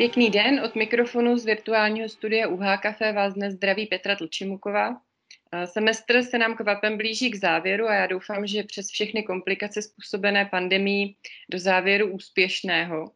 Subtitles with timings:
[0.00, 5.00] Pěkný den, od mikrofonu z virtuálního studia UH Café vás dnes zdraví Petra Tlčimuková.
[5.64, 10.44] Semestr se nám kvapem blíží k závěru a já doufám, že přes všechny komplikace způsobené
[10.44, 11.16] pandemí
[11.50, 13.10] do závěru úspěšného.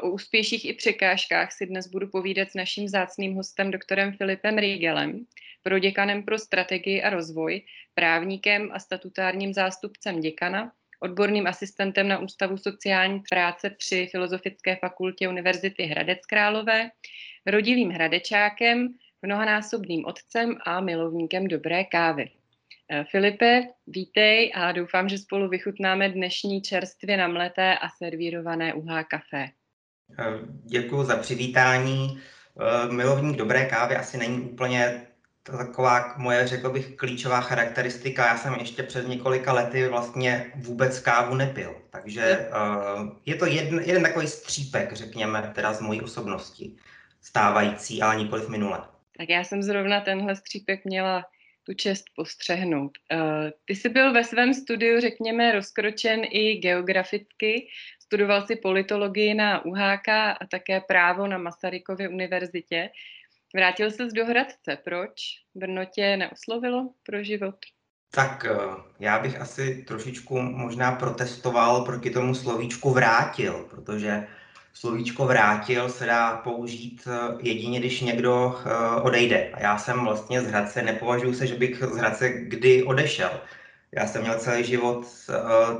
[0.00, 5.26] O úspěších i překážkách si dnes budu povídat s naším zácným hostem, doktorem Filipem Riegelem,
[5.62, 7.62] proděkanem pro strategii a rozvoj,
[7.94, 15.82] právníkem a statutárním zástupcem děkana, odborným asistentem na Ústavu sociální práce při Filozofické fakultě Univerzity
[15.82, 16.90] Hradec Králové,
[17.46, 18.88] rodilým hradečákem,
[19.22, 22.30] mnohanásobným otcem a milovníkem dobré kávy.
[22.90, 29.48] Eh, Filipe, vítej a doufám, že spolu vychutnáme dnešní čerstvě namleté a servírované UH kafe.
[30.18, 30.24] Eh,
[30.64, 32.20] Děkuji za přivítání.
[32.60, 35.06] Eh, milovník dobré kávy asi není úplně
[35.56, 38.26] taková moje, řekl bych, klíčová charakteristika.
[38.26, 43.80] Já jsem ještě před několika lety vlastně vůbec kávu nepil, takže uh, je to jeden,
[43.84, 46.76] jeden takový střípek, řekněme, teda z mojí osobnosti,
[47.20, 48.78] stávající, ale nikoliv minule.
[49.18, 51.24] Tak já jsem zrovna tenhle střípek měla
[51.66, 52.98] tu čest postřehnout.
[53.12, 53.20] Uh,
[53.64, 57.68] ty jsi byl ve svém studiu, řekněme, rozkročen i geograficky.
[58.00, 62.90] Studoval si politologii na UHK a také právo na Masarykově univerzitě.
[63.54, 64.78] Vrátil ses do Hradce.
[64.84, 65.14] Proč?
[65.54, 67.56] Brno tě neoslovilo pro život?
[68.10, 68.56] Tak eh,
[69.00, 74.26] já bych asi trošičku možná protestoval proti tomu slovíčku vrátil, protože
[74.74, 79.50] slovíčko vrátil se dá použít eh, jedině, když někdo eh, odejde.
[79.54, 83.40] A já jsem vlastně z Hradce, nepovažuji se, že bych z Hradce kdy odešel.
[83.92, 85.06] Já jsem měl celý život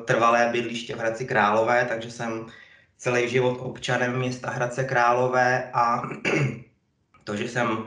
[0.04, 2.46] trvalé bydliště v Hradci Králové, takže jsem
[2.96, 6.02] celý život občanem města Hradce Králové a
[7.28, 7.84] to, že jsem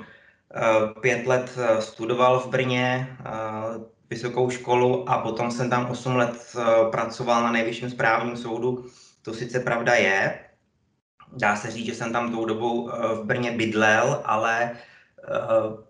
[0.56, 3.32] eh, pět let eh, studoval v Brně eh,
[4.10, 6.56] vysokou školu a potom jsem tam 8 let
[6.92, 8.86] pracoval na nejvyšším správním soudu,
[9.22, 10.40] to sice pravda je.
[11.34, 14.72] Dá se říct, že jsem tam tou dobou v Brně bydlel, ale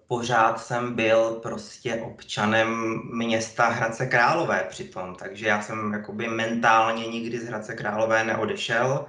[0.07, 7.40] pořád jsem byl prostě občanem města Hradce Králové přitom, takže já jsem jakoby mentálně nikdy
[7.40, 9.06] z Hradce Králové neodešel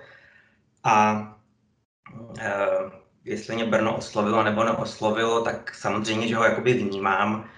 [0.85, 1.29] a
[3.25, 7.51] jestli mě Brno oslovilo nebo neoslovilo, tak samozřejmě, že ho jakoby vnímám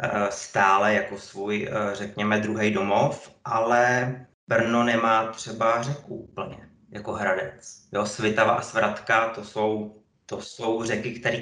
[0.00, 4.14] eh, stále jako svůj, eh, řekněme, druhý domov, ale
[4.48, 7.88] Brno nemá třeba řeku úplně, jako Hradec.
[7.92, 11.38] Jo, Svitava a Svratka, to jsou, to jsou řeky, které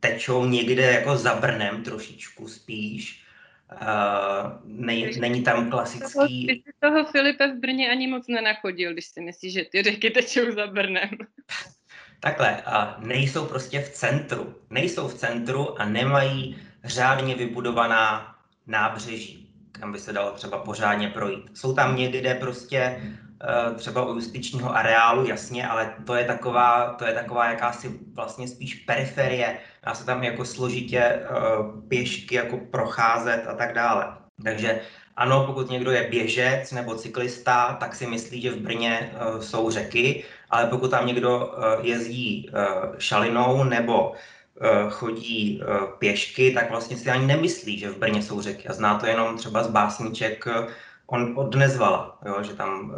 [0.00, 3.24] tečou někde jako za Brnem trošičku spíš.
[3.72, 6.46] Uh, nej, není tam klasický...
[6.46, 10.52] Ty toho Filipe v Brně ani moc nenachodil, když si myslíš, že ty řeky tečou
[10.52, 11.10] za Brnem.
[12.24, 14.54] Takhle, a nejsou prostě v centru.
[14.70, 18.34] Nejsou v centru a nemají řádně vybudovaná
[18.66, 21.50] nábřeží, kam by se dalo třeba pořádně projít.
[21.54, 27.04] Jsou tam někde prostě eh, třeba u justičního areálu, jasně, ale to je taková, to
[27.04, 29.58] je taková jakási vlastně spíš periferie.
[29.86, 31.28] Dá se tam jako složitě eh,
[31.88, 34.16] pěšky jako procházet a tak dále.
[34.44, 34.80] Takže
[35.16, 39.70] ano, pokud někdo je běžec nebo cyklista, tak si myslí, že v Brně uh, jsou
[39.70, 44.12] řeky, ale pokud tam někdo uh, jezdí uh, šalinou nebo
[44.90, 45.62] chodí
[45.98, 48.68] pěšky, tak vlastně si ani nemyslí, že v Brně jsou řeky.
[48.68, 50.70] A zná to jenom třeba z básníček uh,
[51.06, 52.96] on od Nezvala, jo, že tam uh,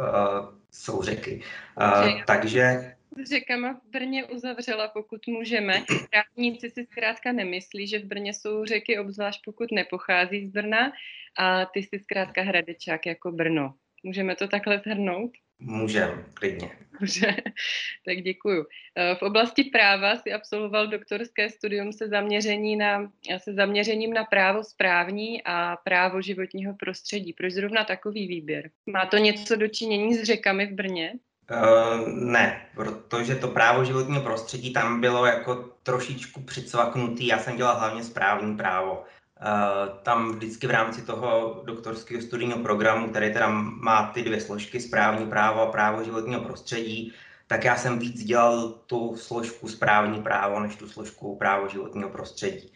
[0.71, 1.41] jsou řeky.
[1.81, 2.93] Uh, takže
[3.25, 5.83] s řekama v Brně uzavřela, pokud můžeme.
[6.11, 10.91] Právníci si zkrátka nemyslí, že v Brně jsou řeky, obzvlášť pokud nepochází z Brna
[11.37, 13.73] a ty jsi zkrátka hradečák jako Brno.
[14.03, 15.31] Můžeme to takhle zhrnout?
[15.59, 16.71] Můžeme, klidně.
[16.99, 17.35] Dobře,
[18.05, 18.65] tak děkuju.
[18.95, 24.63] Eh, v oblasti práva si absolvoval doktorské studium se, zaměření na, se zaměřením na právo
[24.63, 27.33] správní a právo životního prostředí.
[27.33, 28.69] Proč zrovna takový výběr?
[28.85, 31.13] Má to něco dočinění s řekami v Brně?
[31.51, 37.27] Uh, ne, protože to právo životního prostředí tam bylo jako trošičku přicvaknutý.
[37.27, 39.03] Já jsem dělal hlavně správní právo.
[39.41, 44.79] Uh, tam vždycky v rámci toho doktorského studijního programu, který teda má ty dvě složky,
[44.79, 47.13] správní právo a právo životního prostředí,
[47.47, 52.73] tak já jsem víc dělal tu složku správní právo, než tu složku právo životního prostředí.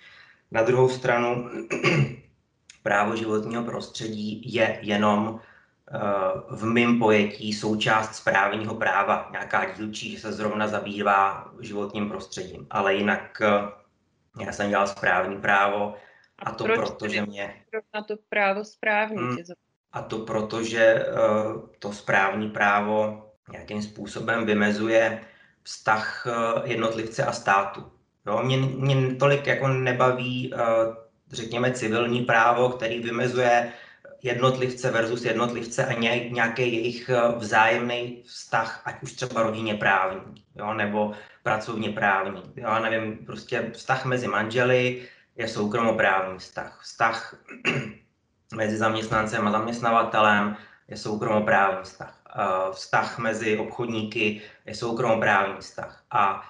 [0.52, 1.50] Na druhou stranu,
[2.84, 5.40] právo životního prostředí je jenom
[6.50, 12.68] v mém pojetí součást správního práva, nějaká dílčí, že se zrovna zabývá životním prostředím.
[12.70, 15.96] Ale jinak eh, já jsem dělal správní právo
[16.46, 17.56] a to Proč proto, že mě...
[17.94, 19.18] Na to právo správní.
[19.18, 19.38] Hmm,
[19.92, 25.22] a to proto, že uh, to správní právo nějakým způsobem vymezuje
[25.64, 27.92] vztah uh, jednotlivce a státu.
[28.28, 30.60] Jo, mě, mě tolik jako nebaví, uh,
[31.32, 33.74] řekněme, civilní právo, který vymezuje
[34.24, 35.94] jednotlivce versus jednotlivce a
[36.30, 41.12] nějaký jejich vzájemný vztah, ať už třeba rodině právní, jo, nebo
[41.44, 42.42] pracovně právní.
[42.56, 45.08] Já nevím, prostě vztah mezi manželi
[45.42, 46.80] je soukromoprávní vztah.
[46.82, 47.36] Vztah
[48.54, 50.56] mezi zaměstnancem a zaměstnavatelem
[50.88, 52.18] je soukromoprávní vztah.
[52.72, 56.04] Vztah mezi obchodníky je soukromoprávní vztah.
[56.12, 56.42] A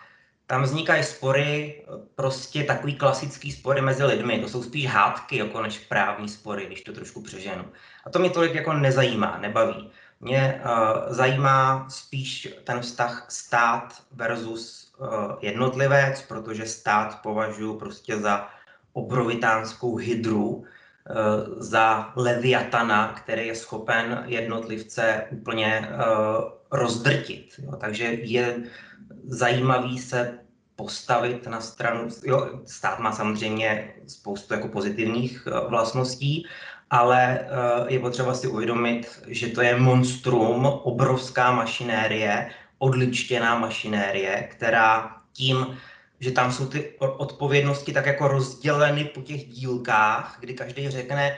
[0.46, 1.84] tam vznikají spory,
[2.16, 4.40] prostě takový klasický spory mezi lidmi.
[4.40, 7.66] To jsou spíš hádky, jako než právní spory, když to trošku přeženu.
[8.06, 9.92] A to mě tolik jako nezajímá, nebaví.
[10.20, 15.08] Mě uh, zajímá spíš ten vztah stát versus uh,
[15.42, 18.50] jednotlivec, protože stát považuji prostě za
[18.94, 20.64] obrovitánskou hydru, uh,
[21.58, 27.54] za leviatana, který je schopen jednotlivce úplně uh, rozdrtit.
[27.58, 27.76] Jo.
[27.76, 28.64] Takže je
[29.28, 30.40] zajímavý se
[30.76, 36.46] postavit na stranu, jo, stát má samozřejmě spoustu jako pozitivních uh, vlastností,
[36.90, 37.40] ale
[37.88, 45.78] je potřeba si uvědomit, že to je monstrum, obrovská mašinérie, odličtěná mašinérie, která tím,
[46.22, 51.38] že tam jsou ty odpovědnosti tak jako rozděleny po těch dílkách, kdy každý řekne,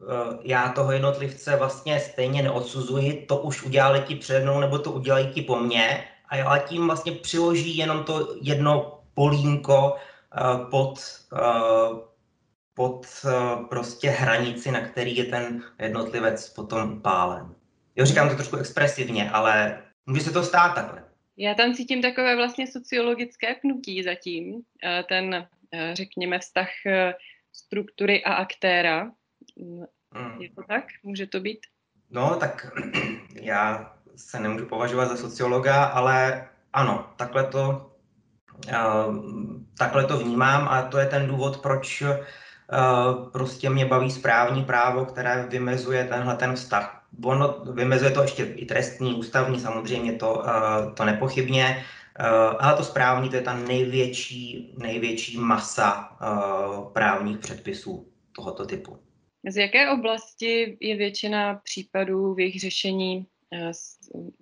[0.00, 0.08] uh,
[0.42, 5.26] já toho jednotlivce vlastně stejně neodsuzuji, to už udělali ti přede mnou, nebo to udělají
[5.26, 10.98] ti po mně, a tím vlastně přiloží jenom to jedno polínko uh, pod
[11.32, 11.98] uh,
[12.74, 13.06] pod
[13.68, 17.54] prostě hranici, na který je ten jednotlivec potom pálen.
[17.96, 21.03] Jo, říkám to trošku expresivně, ale může se to stát takhle.
[21.36, 24.62] Já tam cítím takové vlastně sociologické pnutí zatím,
[25.08, 25.48] ten,
[25.92, 26.68] řekněme, vztah
[27.52, 29.10] struktury a aktéra.
[30.14, 30.42] Hmm.
[30.42, 30.84] Je to tak?
[31.02, 31.58] Může to být?
[32.10, 32.72] No, tak
[33.34, 37.92] já se nemůžu považovat za sociologa, ale ano, takhle to,
[39.78, 42.02] takhle to vnímám a to je ten důvod, proč
[42.72, 47.03] Eh, prostě mě baví správní právo, které vymezuje tenhle ten vztah.
[47.22, 51.64] Ono vymezuje to ještě i trestní, ústavní, samozřejmě to, eh, to nepochybně,
[52.18, 52.24] eh,
[52.58, 56.18] ale to správní to je ta největší, největší masa
[56.92, 58.98] právních předpisů tohoto typu.
[59.48, 63.26] Z jaké oblasti je většina případů v jejich řešení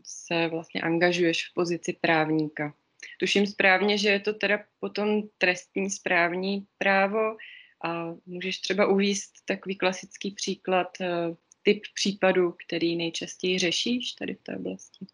[0.05, 2.75] se vlastně angažuješ v pozici právníka?
[3.21, 7.37] Tuším správně, že je to teda potom trestní správní právo,
[7.85, 14.43] a můžeš třeba uvíct takový klasický příklad, eh, typ případu, který nejčastěji řešíš tady v
[14.43, 15.07] té oblasti?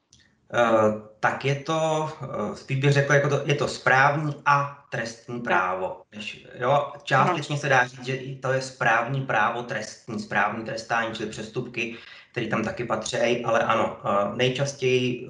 [0.55, 5.41] Uh, tak je to, uh, spíš bych řekl, jako to, je to správní a trestní
[5.41, 6.03] právo.
[6.15, 11.31] Než, jo, částečně se dá říct, že to je správní právo trestní, správní trestání, čili
[11.31, 11.97] přestupky,
[12.33, 15.29] které tam taky patří, ale ano, uh, nejčastěji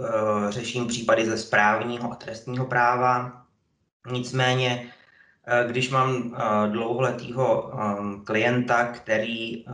[0.49, 3.43] řeším případy ze správního a trestního práva.
[4.13, 4.93] Nicméně
[5.67, 6.37] když mám
[6.71, 7.73] dlouholetého
[8.25, 9.65] klienta, který,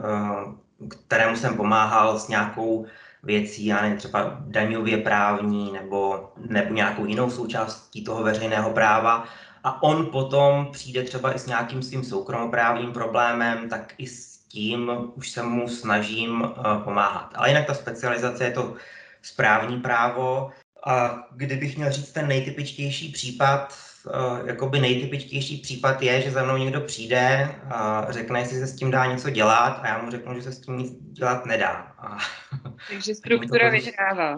[0.88, 2.86] kterému jsem pomáhal s nějakou
[3.22, 9.24] věcí, já nevím, třeba daňově právní nebo, nebo nějakou jinou součástí toho veřejného práva,
[9.64, 14.92] a on potom přijde třeba i s nějakým svým soukromoprávním problémem, tak i s tím
[15.14, 16.52] už se mu snažím
[16.84, 17.30] pomáhat.
[17.34, 18.74] Ale jinak ta specializace je to
[19.22, 20.50] správní právo.
[20.86, 23.74] A kdybych měl říct ten nejtypičtější případ,
[24.06, 28.76] uh, jakoby nejtypičtější případ je, že za mnou někdo přijde a řekne, jestli se s
[28.76, 31.94] tím dá něco dělat a já mu řeknu, že se s tím nic dělat nedá.
[31.98, 32.18] A
[32.90, 34.36] Takže struktura vyhrává.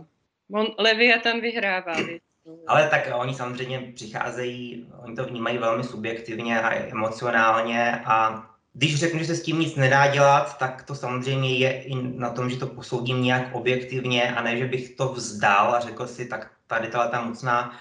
[0.52, 1.96] On Leviathan vyhrává.
[2.66, 9.18] Ale tak oni samozřejmě přicházejí, oni to vnímají velmi subjektivně a emocionálně a když řeknu,
[9.18, 12.56] že se s tím nic nedá dělat, tak to samozřejmě je i na tom, že
[12.56, 16.88] to posoudím nějak objektivně a ne, že bych to vzdal a řekl si, tak tady
[16.88, 17.72] ta mocná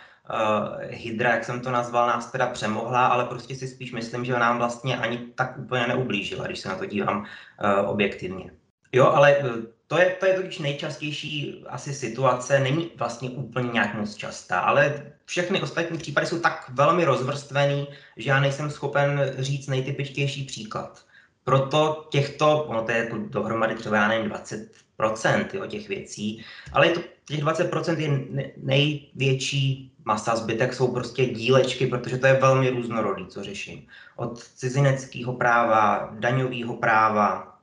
[0.89, 4.57] hydra, jak jsem to nazval, nás teda přemohla, ale prostě si spíš myslím, že nám
[4.57, 8.51] vlastně ani tak úplně neublížila, když se na to dívám uh, objektivně.
[8.91, 13.93] Jo, ale uh, to je, to je totiž nejčastější asi situace, není vlastně úplně nějak
[13.93, 19.67] moc častá, ale všechny ostatní případy jsou tak velmi rozvrstvený, že já nejsem schopen říct
[19.67, 21.05] nejtypičtější příklad.
[21.43, 26.87] Proto těchto, ono to je jako dohromady třeba, já nevím, 20% jo, těch věcí, ale
[26.87, 32.69] je to, těch 20% je největší masa, zbytek jsou prostě dílečky, protože to je velmi
[32.69, 33.87] různorodý, co řeším.
[34.15, 37.55] Od cizineckého práva, daňového práva,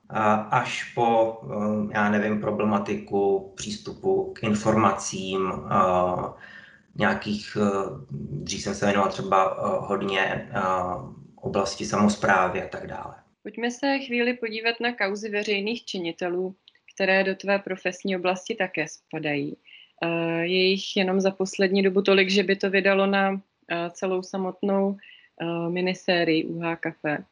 [0.50, 5.52] až po, eh, já nevím, problematiku přístupu k informacím,
[6.95, 7.71] nějakých, eh,
[8.11, 10.50] dřív jsem se věnoval třeba eh, hodně
[11.35, 13.14] oblasti samozprávy a tak dále.
[13.42, 16.54] Pojďme se chvíli podívat na kauzy veřejných činitelů,
[17.03, 19.57] které do tvé profesní oblasti také spadají.
[20.43, 23.41] Je jich jenom za poslední dobu tolik, že by to vydalo na
[23.91, 24.97] celou samotnou
[25.69, 27.25] minisérii UH Café.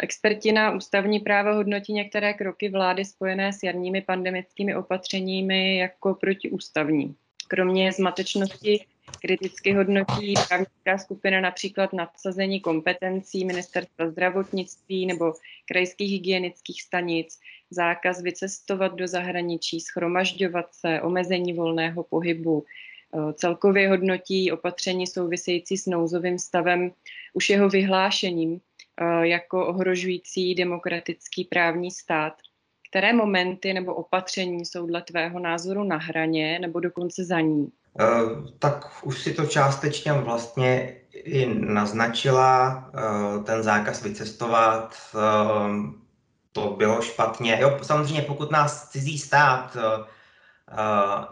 [0.00, 7.14] Experti na ústavní právo hodnotí některé kroky vlády spojené s jarními pandemickými opatřeními jako protiústavní.
[7.48, 8.84] Kromě zmatečnosti
[9.20, 15.32] kriticky hodnotí právnická skupina například nadsazení kompetencí ministerstva zdravotnictví nebo
[15.68, 22.64] krajských hygienických stanic, zákaz vycestovat do zahraničí, schromažďovat se, omezení volného pohybu.
[23.34, 26.92] Celkově hodnotí opatření související s nouzovým stavem
[27.34, 28.60] už jeho vyhlášením
[29.22, 32.32] jako ohrožující demokratický právní stát.
[32.90, 37.72] Které momenty nebo opatření jsou dle tvého názoru na hraně nebo dokonce za ní?
[38.00, 38.04] Eh,
[38.58, 42.84] tak už si to částečně vlastně i naznačila.
[42.94, 46.05] Eh, ten zákaz vycestovat, eh,
[46.56, 47.58] to bylo špatně.
[47.60, 49.76] Jo, samozřejmě pokud nás cizí stát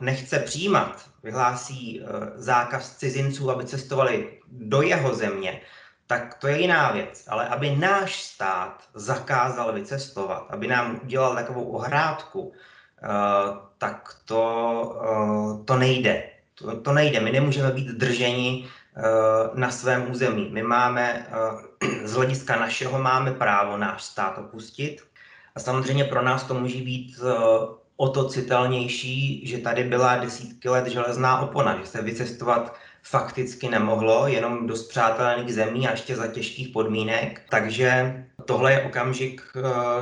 [0.00, 2.04] nechce přijímat, vyhlásí
[2.36, 5.60] zákaz cizinců, aby cestovali do jeho země,
[6.06, 7.24] tak to je jiná věc.
[7.28, 12.52] Ale aby náš stát zakázal vycestovat, aby nám udělal takovou ohrádku,
[13.78, 14.44] tak to,
[15.64, 16.30] to nejde.
[16.54, 17.20] To, to nejde.
[17.20, 18.68] My nemůžeme být drženi
[19.54, 20.50] na svém území.
[20.52, 21.26] My máme,
[22.04, 25.13] z hlediska našeho, máme právo náš stát opustit.
[25.54, 27.28] A samozřejmě pro nás to může být uh,
[27.96, 34.26] o to citelnější, že tady byla desítky let železná opona, že se vycestovat fakticky nemohlo,
[34.28, 37.42] jenom do zpřátelených zemí a ještě za těžkých podmínek.
[37.50, 39.42] Takže tohle je okamžik,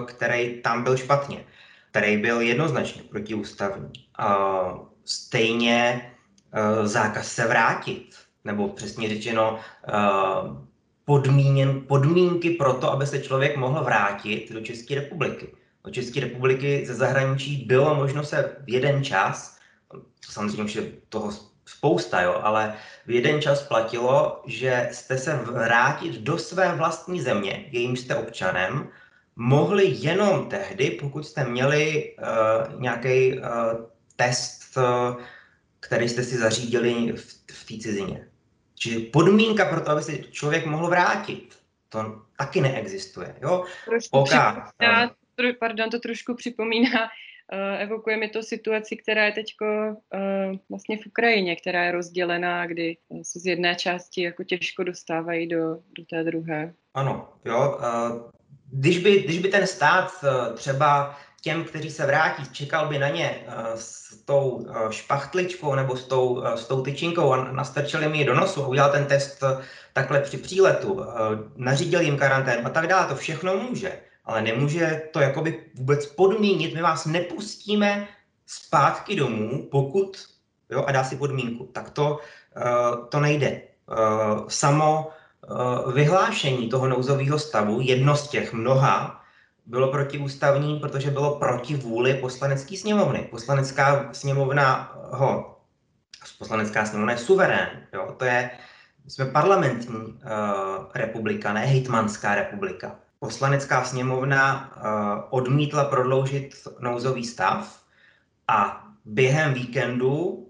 [0.06, 1.44] který tam byl špatně,
[1.90, 3.92] který byl jednoznačně protiústavní.
[5.04, 6.12] Stejně
[6.54, 8.10] Eh, zákaz se vrátit,
[8.44, 9.92] nebo přesně řečeno eh,
[11.04, 15.46] podmíněn, podmínky pro to, aby se člověk mohl vrátit do České republiky.
[15.84, 19.58] Do České republiky ze zahraničí bylo možno se v jeden čas,
[20.30, 21.30] samozřejmě už je toho
[21.66, 22.74] spousta, jo, ale
[23.06, 28.88] v jeden čas platilo, že jste se vrátit do své vlastní země, jejím jste občanem,
[29.36, 33.44] mohli jenom tehdy, pokud jste měli uh, nějaký uh,
[34.16, 35.22] test uh,
[35.82, 38.28] který jste si zařídili v, v té cizině.
[38.82, 41.58] Čili podmínka pro to, aby se člověk mohl vrátit,
[41.88, 43.34] to taky neexistuje.
[43.42, 43.64] Jo?
[43.84, 44.38] Trošku okay.
[44.38, 49.96] připomíná, tro, pardon, to trošku připomíná, uh, evokuje mi to situaci, která je teď uh,
[50.70, 55.78] vlastně v Ukrajině, která je rozdělená, kdy se z jedné části jako těžko dostávají do,
[55.98, 56.74] do té druhé.
[56.94, 57.78] Ano, jo.
[57.78, 58.30] Uh,
[58.72, 60.10] když by, když by ten stát
[60.54, 65.96] třeba těm, kteří se vrátí, čekal by na ně uh, s tou uh, špachtličkou nebo
[65.96, 69.06] s tou, uh, s tou tyčinkou a nastrčili mi ji do nosu a udělal ten
[69.06, 69.44] test
[69.92, 71.06] takhle při příletu,
[71.56, 76.74] nařídil jim karanténu a tak dále, to všechno může, ale nemůže to jakoby vůbec podmínit,
[76.74, 78.08] my vás nepustíme
[78.46, 80.16] zpátky domů, pokud,
[80.70, 82.18] jo, a dá si podmínku, tak to,
[83.08, 83.62] to nejde.
[84.48, 85.10] Samo
[85.94, 89.21] vyhlášení toho nouzového stavu, jedno z těch mnoha,
[89.66, 93.28] bylo protiústavní, protože bylo proti vůli poslanecké sněmovny.
[93.30, 95.58] Poslanecká sněmovna ho,
[96.38, 98.14] poslanecká sněmovna je suverén, jo?
[98.18, 98.50] to je,
[99.08, 100.20] jsme parlamentní uh,
[100.94, 102.96] republika, ne hejtmanská republika.
[103.18, 107.82] Poslanecká sněmovna uh, odmítla prodloužit nouzový stav
[108.48, 110.46] a během víkendu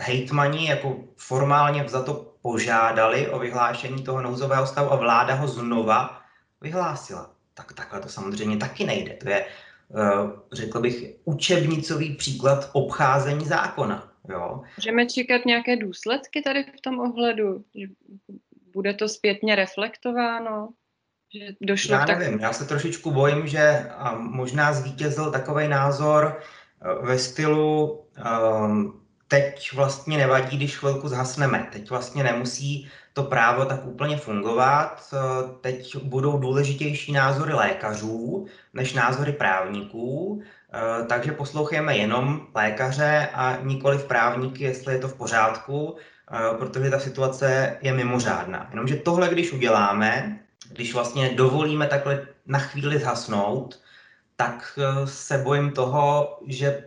[0.00, 6.20] hejtmani jako formálně za to požádali o vyhlášení toho nouzového stavu a vláda ho znova
[6.60, 9.14] vyhlásila tak takhle to samozřejmě taky nejde.
[9.14, 14.12] To je, eh, řekl bych, učebnicový příklad obcházení zákona.
[14.28, 14.62] Jo.
[14.76, 17.64] Můžeme čekat nějaké důsledky tady v tom ohledu?
[18.72, 20.68] Bude to zpětně reflektováno?
[21.34, 22.40] Že došlo já nevím, tak...
[22.40, 28.04] já se trošičku bojím, že možná zvítězil takový názor eh, ve stylu
[28.64, 31.68] um, teď vlastně nevadí, když chvilku zhasneme.
[31.72, 35.14] Teď vlastně nemusí to právo tak úplně fungovat.
[35.60, 40.42] Teď budou důležitější názory lékařů než názory právníků,
[41.08, 45.96] takže poslouchejme jenom lékaře a nikoli v právníky, jestli je to v pořádku,
[46.58, 48.66] protože ta situace je mimořádná.
[48.70, 53.80] Jenomže tohle, když uděláme, když vlastně dovolíme takhle na chvíli zhasnout,
[54.36, 56.84] tak se bojím toho, že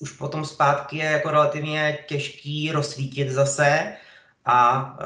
[0.00, 3.92] už potom zpátky je jako relativně těžký rozsvítit zase
[4.44, 4.96] a,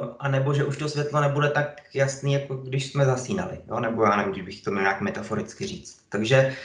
[0.00, 3.80] uh, a nebo že už to světlo nebude tak jasný, jako když jsme zasínali, jo?
[3.80, 6.00] nebo já nevím, bych to měl nějak metaforicky říct.
[6.08, 6.56] Takže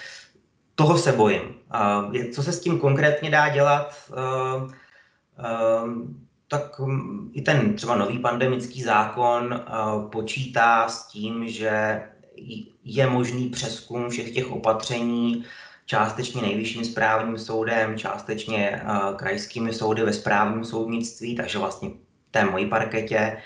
[0.76, 1.56] toho se bojím.
[2.34, 3.96] Co se s tím konkrétně dá dělat?
[4.10, 4.72] Uh, uh,
[6.48, 9.66] tak um, i ten třeba nový pandemický zákon
[10.12, 12.04] počítá s tím, že
[12.84, 15.46] je možný přeskum všech těch opatření
[15.86, 18.82] částečně nejvyšším správním soudem, částečně
[19.16, 21.90] krajskými soudy ve správním soudnictví, takže vlastně
[22.38, 23.38] té mojí parketě.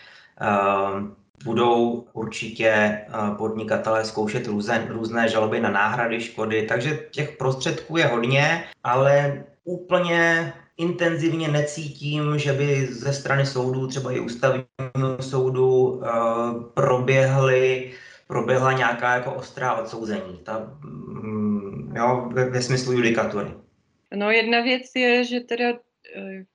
[0.42, 3.02] Ehm, budou určitě
[3.38, 10.54] podnikatelé zkoušet různé, různé žaloby na náhrady škody, takže těch prostředků je hodně, ale úplně
[10.78, 16.02] intenzivně necítím, že by ze strany soudů, třeba i ústavního soudu,
[16.74, 17.92] proběhly
[18.28, 23.54] proběhla nějaká jako ostrá odsouzení, ta, mm, jo, ve, ve smyslu judikatury.
[24.16, 25.91] No jedna věc je, že teda, eh,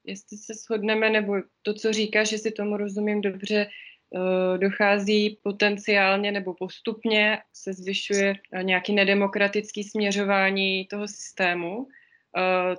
[0.04, 6.32] jestli se shodneme, nebo to, co říkáš, že si tomu rozumím dobře, eh, dochází potenciálně
[6.32, 11.88] nebo postupně se zvyšuje eh, nějaký nedemokratický směřování toho systému.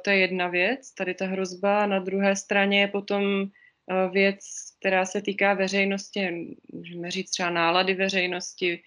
[0.02, 1.86] To je jedna věc, tady ta hrozba.
[1.86, 3.50] Na druhé straně je potom
[4.12, 4.40] věc,
[4.80, 8.84] která se týká veřejnosti, můžeme říct třeba nálady veřejnosti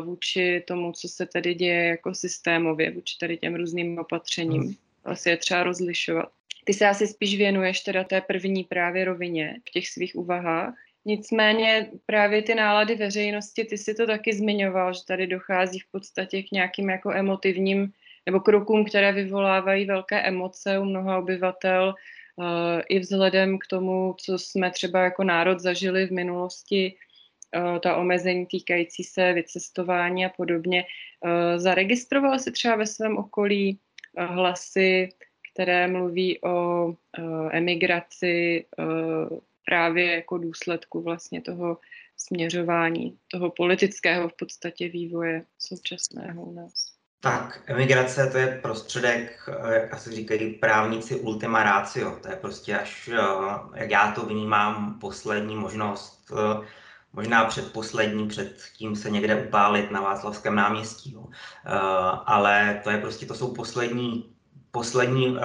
[0.00, 4.76] vůči tomu, co se tady děje jako systémově, vůči tady těm různým opatřením.
[5.08, 6.28] Asi je třeba rozlišovat.
[6.64, 10.74] Ty se asi spíš věnuješ teda té první právě rovině v těch svých úvahách.
[11.04, 16.42] Nicméně právě ty nálady veřejnosti, ty si to taky zmiňoval, že tady dochází v podstatě
[16.42, 17.92] k nějakým jako emotivním
[18.26, 21.94] nebo krokům, které vyvolávají velké emoce u mnoha obyvatel,
[22.36, 22.44] uh,
[22.88, 26.94] i vzhledem k tomu, co jsme třeba jako národ zažili v minulosti,
[27.56, 30.84] uh, ta omezení týkající se vycestování a podobně.
[31.24, 33.78] Uh, zaregistroval si třeba ve svém okolí
[34.26, 35.08] hlasy,
[35.52, 36.94] které mluví o
[37.50, 38.66] emigraci
[39.66, 41.78] právě jako důsledku vlastně toho
[42.16, 46.72] směřování, toho politického v podstatě vývoje současného u nás.
[47.20, 52.16] Tak, emigrace to je prostředek, jak asi říkají právníci, ultima ratio.
[52.22, 53.10] To je prostě až,
[53.74, 56.32] jak já to vnímám, poslední možnost
[57.12, 61.12] možná předposlední, před tím se někde upálit na Václavském náměstí.
[61.12, 61.20] Jo.
[61.20, 61.30] Uh,
[62.26, 64.32] ale to je prostě, to jsou poslední,
[64.70, 65.38] poslední, uh,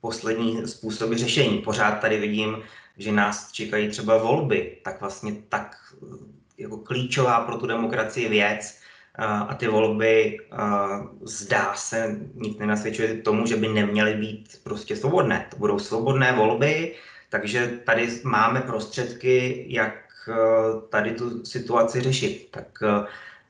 [0.00, 1.58] poslední způsoby řešení.
[1.58, 2.56] Pořád tady vidím,
[2.96, 5.76] že nás čekají třeba volby, tak vlastně tak
[6.58, 8.78] jako klíčová pro tu demokracii věc,
[9.18, 10.38] a ty volby
[11.22, 15.46] zdá se, nic nenasvědčuje tomu, že by neměly být prostě svobodné.
[15.50, 16.94] To budou svobodné volby,
[17.28, 20.07] takže tady máme prostředky, jak Eh,
[20.88, 22.50] tady tu situaci řešit.
[22.50, 23.06] Tak eh,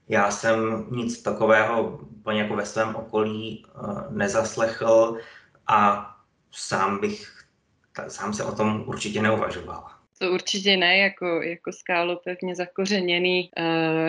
[0.09, 3.71] já jsem nic takového úplně jako ve svém okolí eh,
[4.11, 5.19] nezaslechl
[5.67, 6.11] a
[6.51, 7.45] sám bych,
[8.09, 9.85] sám se o tom určitě neuvažoval.
[10.19, 13.65] To určitě ne, jako, jako skálo pevně zakořeněný uh,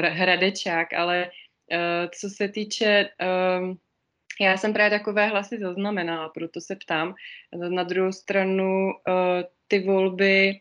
[0.05, 3.75] hradečák, ale uh, co se týče, uh,
[4.41, 7.15] já jsem právě takové hlasy zaznamenala, proto se ptám.
[7.69, 8.91] Na druhou stranu
[9.67, 10.59] ty volby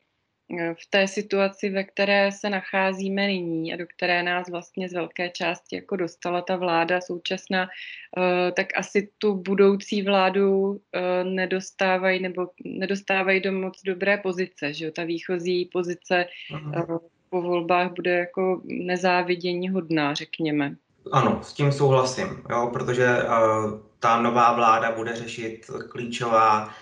[0.51, 5.31] v té situaci, ve které se nacházíme nyní a do které nás vlastně z velké
[5.31, 12.49] části jako dostala ta vláda současná, eh, tak asi tu budoucí vládu eh, nedostávají nebo
[12.65, 14.91] nedostávají do moc dobré pozice, že jo?
[14.97, 16.73] Ta výchozí pozice Aha.
[16.77, 16.99] Eh,
[17.31, 20.77] po volbách bude jako nezávidění hodná, řekněme.
[21.13, 26.75] Ano, s tím souhlasím, jo, protože uh, ta nová vláda bude řešit klíčová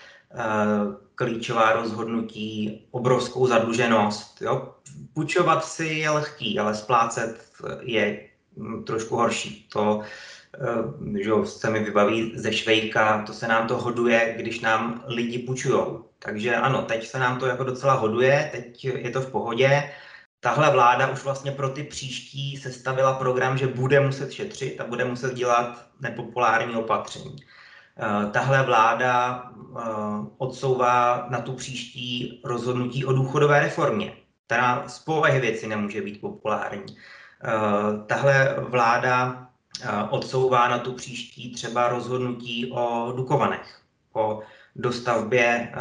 [1.15, 4.41] klíčová rozhodnutí, obrovskou zadluženost.
[4.41, 4.73] Jo?
[5.13, 7.45] Půjčovat si je lehký, ale splácet
[7.81, 9.67] je mm, trošku horší.
[9.73, 10.01] To
[11.13, 15.39] eh, že se mi vybaví ze Švejka, to se nám to hoduje, když nám lidi
[15.39, 15.83] půjčují.
[16.19, 19.91] Takže ano, teď se nám to jako docela hoduje, teď je to v pohodě.
[20.39, 25.05] Tahle vláda už vlastně pro ty příští sestavila program, že bude muset šetřit a bude
[25.05, 27.35] muset dělat nepopulární opatření.
[27.99, 29.81] Eh, tahle vláda eh,
[30.37, 34.13] odsouvá na tu příští rozhodnutí o důchodové reformě,
[34.45, 36.97] která z povahy věci nemůže být populární.
[37.43, 37.49] Eh,
[38.07, 39.43] tahle vláda
[40.09, 43.81] odsouvá na tu příští třeba rozhodnutí o Dukovanech,
[44.13, 44.41] o
[44.75, 45.73] dostavbě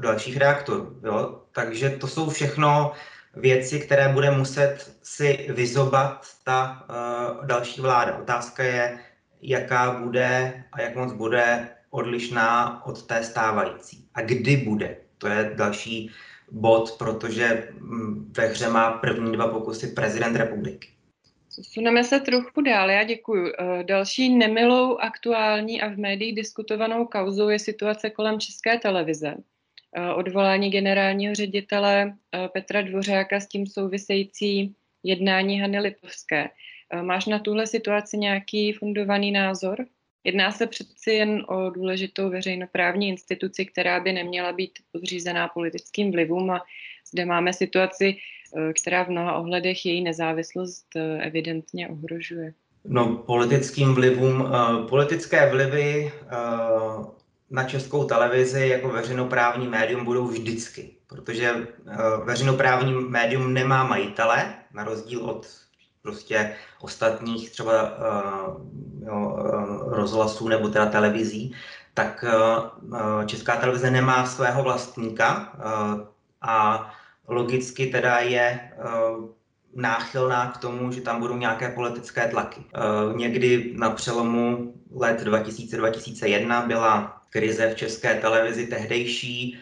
[0.00, 1.00] dalších reaktorů.
[1.04, 1.42] Jo?
[1.52, 2.92] Takže to jsou všechno
[3.34, 6.86] věci, které bude muset si vyzobat ta
[7.44, 8.16] další vláda.
[8.16, 8.98] Otázka je,
[9.42, 14.08] jaká bude a jak moc bude odlišná od té stávající.
[14.14, 14.96] A kdy bude?
[15.18, 16.10] To je další
[16.50, 20.88] bod, protože mm, ve hře má první dva pokusy prezident republiky.
[21.62, 23.52] Suneme se trochu dál, já děkuji.
[23.58, 29.34] Eh, další nemilou, aktuální a v médiích diskutovanou kauzou je situace kolem České televize.
[29.96, 36.48] Eh, odvolání generálního ředitele eh, Petra Dvořáka s tím související jednání Hany Lipovské.
[36.90, 39.86] Eh, máš na tuhle situaci nějaký fundovaný názor?
[40.24, 46.50] Jedná se přeci jen o důležitou veřejnoprávní instituci, která by neměla být podřízená politickým vlivům
[46.50, 46.62] a
[47.12, 48.16] zde máme situaci,
[48.56, 52.54] eh, která v mnoha ohledech její nezávislost eh, evidentně ohrožuje.
[52.88, 54.48] No, politickým vlivům,
[54.88, 56.12] politické vlivy
[57.50, 61.66] na českou televizi jako veřejnoprávní médium budou vždycky, protože
[62.24, 65.46] veřejnoprávní médium nemá majitele, na rozdíl od
[66.06, 67.92] prostě ostatních třeba
[69.06, 69.36] jo,
[69.86, 71.54] rozhlasů nebo teda televizí,
[71.94, 72.24] tak
[73.26, 75.52] Česká televize nemá svého vlastníka
[76.42, 76.86] a
[77.28, 78.70] logicky teda je
[79.74, 82.60] náchylná k tomu, že tam budou nějaké politické tlaky.
[83.16, 89.58] Někdy na přelomu let 2000-2001 byla krize v české televizi tehdejší,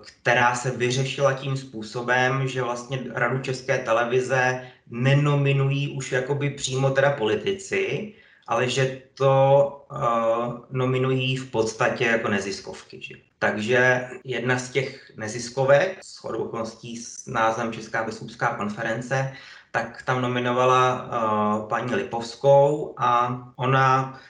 [0.00, 7.10] která se vyřešila tím způsobem, že vlastně radu české televize nenominují už jakoby přímo teda
[7.10, 8.12] politici,
[8.46, 13.02] ale že to uh, nominují v podstatě jako neziskovky.
[13.02, 13.14] Že?
[13.38, 19.32] Takže jedna z těch neziskovek, s okolností s názvem Česká biskupská konference,
[19.70, 24.20] tak tam nominovala uh, paní Lipovskou a ona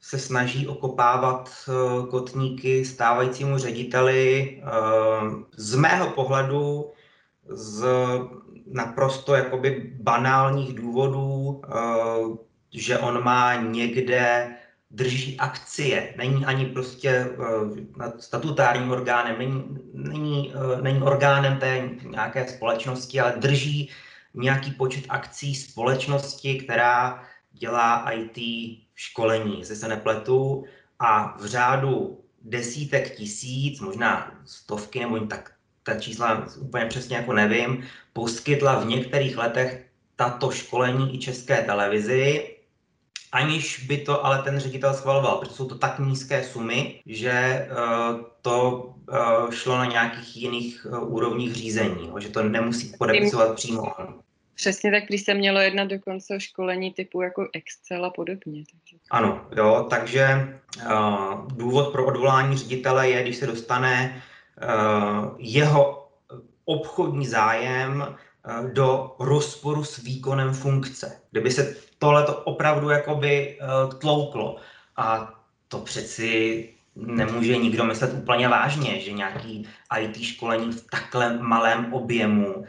[0.00, 6.90] se snaží okopávat uh, kotníky stávajícímu řediteli uh, z mého pohledu
[7.48, 7.84] z
[8.70, 12.36] naprosto jakoby banálních důvodů, uh,
[12.72, 14.54] že on má někde
[14.90, 17.78] drží akcie, není ani prostě uh,
[18.18, 23.90] statutárním orgánem, není, není, uh, není orgánem té nějaké společnosti, ale drží
[24.34, 28.38] nějaký počet akcí společnosti, která dělá IT
[28.94, 30.64] školení, jestli se nepletu,
[30.98, 37.84] a v řádu desítek tisíc, možná stovky nebo tak, ta čísla úplně přesně jako nevím,
[38.12, 42.56] poskytla v některých letech tato školení i české televizi
[43.32, 48.20] aniž by to ale ten ředitel schvaloval, protože jsou to tak nízké sumy, že uh,
[48.42, 54.14] to uh, šlo na nějakých jiných uh, úrovních řízení, že to nemusí podepisovat přímo on.
[54.54, 58.64] Přesně tak, když se mělo jednat dokonce o školení typu jako Excel a podobně.
[58.70, 58.96] Takže...
[59.10, 64.22] Ano, jo, takže uh, důvod pro odvolání ředitele je, když se dostane
[65.38, 66.08] jeho
[66.64, 68.16] obchodní zájem
[68.72, 71.20] do rozporu s výkonem funkce.
[71.30, 74.56] Kdyby se tohle to opravdu jakoby uh, tlouklo.
[74.96, 75.34] A
[75.68, 79.68] to přeci nemůže nikdo myslet úplně vážně, že nějaký
[80.00, 82.64] IT školení v takhle malém objemu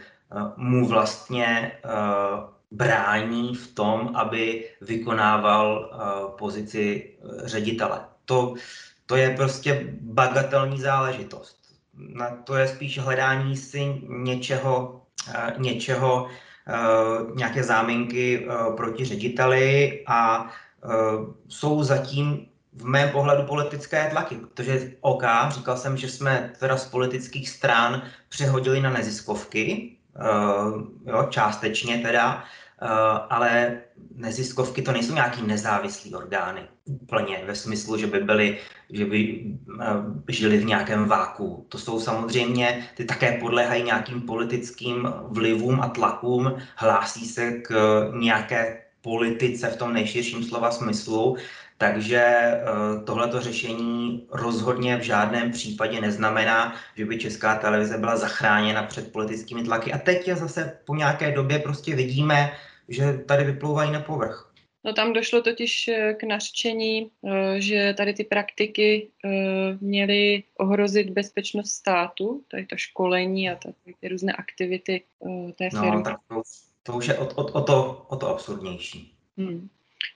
[0.56, 1.72] mu vlastně
[2.72, 5.92] brání v tom, aby vykonával
[6.38, 8.00] pozici ředitele.
[8.26, 8.54] To,
[9.06, 11.61] to je prostě bagatelní záležitost.
[11.94, 16.30] Na to je spíš hledání si něčeho, uh, něčeho
[16.68, 20.52] Eh, nějaké záminky eh, proti řediteli a
[20.84, 20.90] eh,
[21.48, 26.86] jsou zatím v mém pohledu politické tlaky, protože OK, říkal jsem, že jsme teda z
[26.86, 29.98] politických stran přehodili na neziskovky,
[31.06, 32.44] jo, částečně teda,
[33.30, 33.78] ale
[34.16, 38.58] neziskovky to nejsou nějaký nezávislý orgány úplně ve smyslu, že by byly,
[38.90, 39.46] že by
[39.82, 39.86] eh,
[40.30, 41.66] žili v nějakém váku.
[41.70, 47.72] To jsou samozřejmě, ty také podléhají nějakým politickým vlivům a tlakům, hlásí se k
[48.20, 51.38] nějaké politice v tom nejširším slova smyslu,
[51.78, 52.62] takže eh,
[53.06, 59.64] tohleto řešení rozhodně v žádném případě neznamená, že by česká televize byla zachráněna před politickými
[59.64, 59.94] tlaky.
[59.94, 62.52] A teď je zase po nějaké době prostě vidíme,
[62.94, 64.52] že tady vyplouvají na povrch.
[64.84, 69.30] No tam došlo totiž eh, k nařčení, eh, že tady ty praktiky eh,
[69.82, 75.04] měly ohrozit bezpečnost státu, tady to školení a tady ty různé aktivity
[75.56, 75.96] té no, firmy.
[75.96, 76.42] No, tak to,
[76.84, 79.14] to už je o, o, o, to, o to absurdnější.
[79.38, 79.70] Hmm.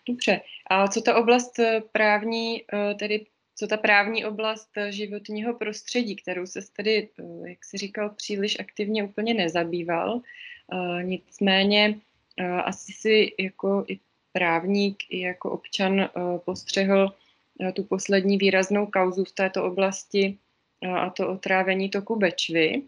[0.07, 0.41] Dobře.
[0.69, 1.59] A co ta oblast
[1.91, 2.63] právní,
[2.99, 7.09] tedy co ta právní oblast životního prostředí, kterou se tedy,
[7.45, 10.21] jak si říkal, příliš aktivně úplně nezabýval.
[11.01, 11.99] Nicméně
[12.63, 13.99] asi si jako i
[14.35, 16.09] právník i jako občan eh,
[16.45, 17.15] postřehl
[17.61, 20.37] eh, tu poslední výraznou kauzu v této oblasti
[20.81, 22.81] eh, a to otrávení toku Bečvy.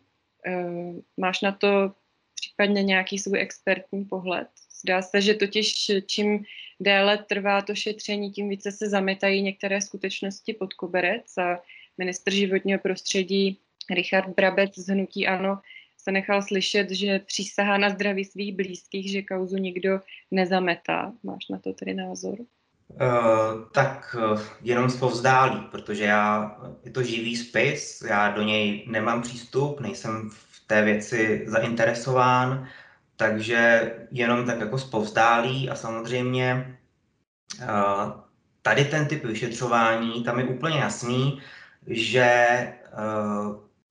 [1.18, 1.92] Máš na to
[2.36, 4.48] případně nějaký svůj expertní pohled?
[4.82, 6.46] Zdá se, že totiž čím
[6.80, 11.60] déle trvá to šetření, tím více se zametají některé skutečnosti pod koberec a
[11.98, 15.60] ministr životního prostředí Richard Brabec z Hnutí Ano
[16.08, 20.00] se nechal slyšet, že přísahá na zdraví svých blízkých, že kauzu nikdo
[20.32, 21.12] nezametá.
[21.24, 22.36] Máš na to tedy názor?
[22.40, 29.22] Uh, tak uh, jenom zpovzdálí, protože já, je to živý spis, já do něj nemám
[29.22, 32.68] přístup, nejsem v té věci zainteresován,
[33.16, 36.78] takže jenom tak jako zpovzdálí a samozřejmě
[37.60, 38.12] uh,
[38.62, 41.42] tady ten typ vyšetřování, tam je úplně jasný,
[41.88, 42.48] že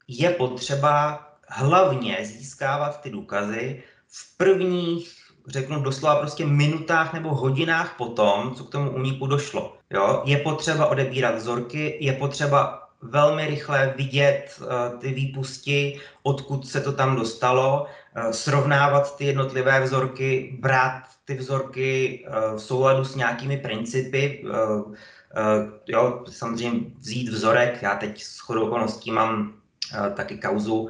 [0.08, 5.12] je potřeba hlavně získávat ty důkazy v prvních,
[5.46, 9.76] řeknu doslova prostě minutách nebo hodinách po tom, co k tomu úniku došlo.
[9.90, 10.22] Jo?
[10.24, 16.92] Je potřeba odebírat vzorky, je potřeba velmi rychle vidět uh, ty výpusti, odkud se to
[16.92, 23.56] tam dostalo, uh, srovnávat ty jednotlivé vzorky, brát ty vzorky uh, v souladu s nějakými
[23.56, 24.44] principy,
[25.86, 29.54] jo, samozřejmě vzít vzorek, já teď s chodou okolností mám
[30.14, 30.88] taky kauzu,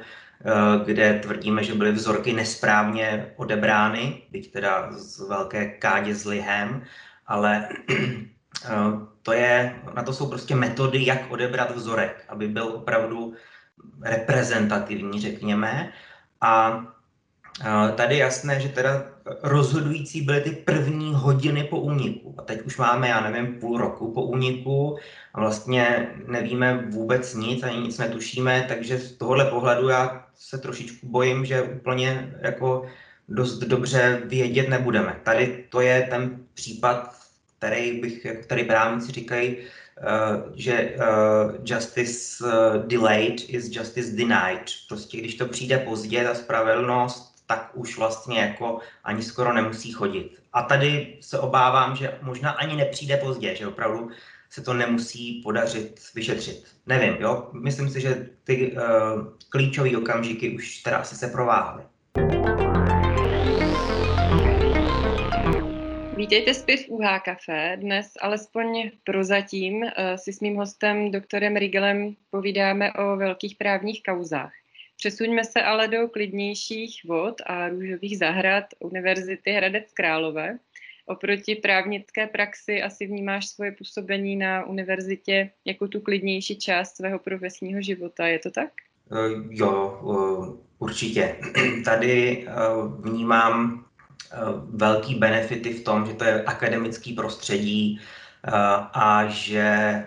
[0.85, 6.83] kde tvrdíme, že byly vzorky nesprávně odebrány, byť teda z velké kádě s lihem,
[7.27, 7.69] ale
[9.21, 13.33] to je, na to jsou prostě metody, jak odebrat vzorek, aby byl opravdu
[14.01, 15.93] reprezentativní, řekněme.
[16.41, 16.83] A
[17.95, 19.05] tady je jasné, že teda
[19.43, 22.35] rozhodující byly ty první hodiny po úniku.
[22.37, 24.97] A teď už máme, já nevím, půl roku po úniku
[25.33, 31.07] a vlastně nevíme vůbec nic, ani nic netušíme, takže z tohohle pohledu já se trošičku
[31.07, 32.85] bojím, že úplně jako
[33.29, 35.15] dost dobře vědět nebudeme.
[35.23, 37.17] Tady to je ten případ
[37.57, 44.63] který bych, tady právníci říkají, uh, že uh, justice uh, delayed is justice denied.
[44.87, 50.39] Prostě když to přijde pozdě, ta spravedlnost, tak už vlastně jako ani skoro nemusí chodit.
[50.53, 54.09] A tady se obávám, že možná ani nepřijde pozdě, že opravdu
[54.49, 56.63] se to nemusí podařit vyšetřit.
[56.85, 57.49] Nevím, jo?
[57.53, 58.81] Myslím si, že ty uh,
[59.49, 61.83] klíčové okamžiky už teda asi se prováhly.
[66.17, 67.77] Vítejte zpět v UH Café.
[67.81, 74.51] Dnes alespoň prozatím eh, si s mým hostem doktorem Rigelem povídáme o velkých právních kauzách.
[74.97, 80.57] Přesuňme se ale do klidnějších vod a růžových zahrad Univerzity Hradec Králové.
[81.05, 87.81] Oproti právnické praxi asi vnímáš svoje působení na univerzitě jako tu klidnější část svého profesního
[87.81, 88.69] života, je to tak?
[89.11, 89.15] Eh,
[89.49, 91.35] jo, eh, určitě.
[91.85, 92.47] Tady
[92.99, 93.87] vnímám
[94.31, 94.37] Eh,
[94.69, 98.01] velký benefity v tom, že to je akademický prostředí
[98.93, 100.03] a že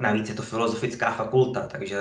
[0.00, 1.96] navíc je to filozofická fakulta, takže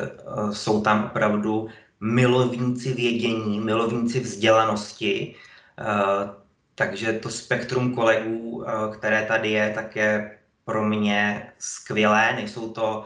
[0.52, 1.68] jsou tam opravdu
[2.00, 5.36] milovníci vědění, milovníci vzdělanosti,
[6.76, 12.34] takže to spektrum kolegů, které tady je, tak je pro mě skvělé.
[12.36, 13.06] Nejsou to,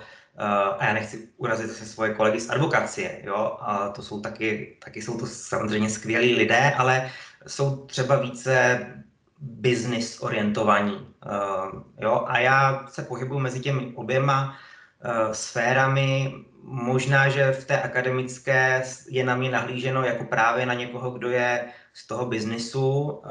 [0.79, 5.01] a já nechci urazit se svoje kolegy z advokacie, jo, a to jsou taky, taky
[5.01, 7.11] jsou to samozřejmě skvělí lidé, ale
[7.47, 8.85] jsou třeba více
[9.39, 11.07] business orientovaní.
[12.01, 12.23] Jo?
[12.27, 14.55] A já se pohybuji mezi těmi oběma
[15.31, 16.33] sférami.
[16.63, 21.65] Možná, že v té akademické je na mě nahlíženo jako právě na někoho, kdo je
[21.93, 23.21] z toho biznisu uh,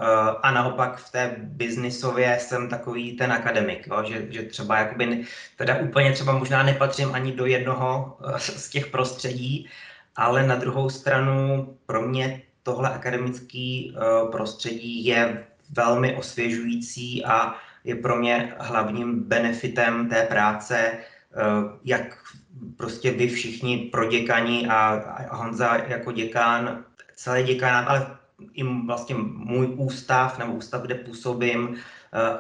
[0.42, 4.04] a naopak v té biznisově jsem takový ten akademik, jo?
[4.08, 5.24] Že, že třeba jakoby,
[5.56, 9.68] teda úplně třeba možná nepatřím ani do jednoho uh, z těch prostředí,
[10.16, 17.94] ale na druhou stranu pro mě tohle akademické uh, prostředí je velmi osvěžující a je
[17.94, 20.98] pro mě hlavním benefitem té práce,
[21.84, 22.18] jak
[22.76, 28.16] prostě vy všichni proděkani a, a Honza jako děkán, celý děkánát, ale
[28.52, 31.76] i vlastně můj ústav nebo ústav, kde působím uh,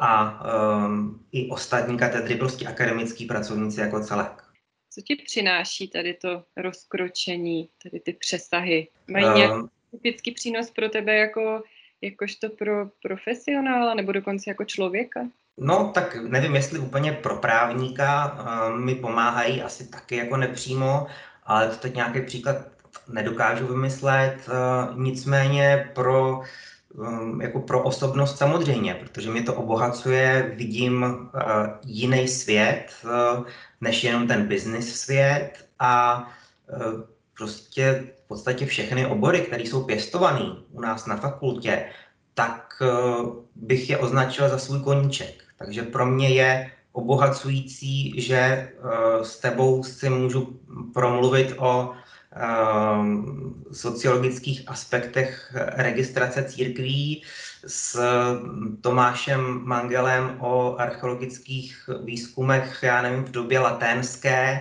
[0.00, 0.42] a
[0.86, 4.44] um, i ostatní katedry, prostě akademický pracovníci jako celek.
[4.90, 8.88] Co ti přináší tady to rozkročení, tady ty přesahy?
[9.08, 9.52] Mají nějak
[9.90, 11.62] typický přínos pro tebe jako
[12.00, 15.28] jakožto pro profesionála nebo dokonce jako člověka?
[15.58, 18.32] No, tak nevím, jestli úplně pro právníka
[18.72, 21.06] uh, mi pomáhají asi taky jako nepřímo,
[21.44, 22.56] ale to teď nějaký příklad
[23.08, 24.36] nedokážu vymyslet.
[24.48, 26.40] Uh, nicméně pro
[26.94, 31.40] um, jako pro osobnost samozřejmě, protože mě to obohacuje, vidím uh,
[31.84, 33.46] jiný svět, uh,
[33.80, 36.24] než jenom ten business svět a
[37.38, 41.84] prostě v podstatě všechny obory, které jsou pěstované u nás na fakultě,
[42.40, 42.88] tak eh,
[43.54, 45.44] bych je označil za svůj koníček.
[45.58, 48.70] Takže pro mě je obohacující, že eh,
[49.22, 50.60] s tebou si můžu
[50.94, 52.40] promluvit o eh,
[53.72, 57.22] sociologických aspektech registrace církví,
[57.66, 58.00] s
[58.80, 64.60] Tomášem Mangelem o archeologických výzkumech, já nevím, v době laténské,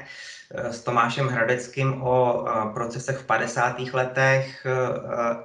[0.52, 3.80] s Tomášem Hradeckým o eh, procesech v 50.
[3.80, 4.72] letech eh,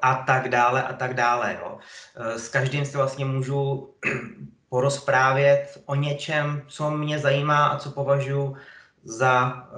[0.03, 1.59] a tak dále a tak dále.
[1.61, 1.79] Jo.
[2.17, 3.95] S každým si vlastně můžu
[4.69, 8.57] porozprávět o něčem, co mě zajímá a co považuji
[9.05, 9.69] za,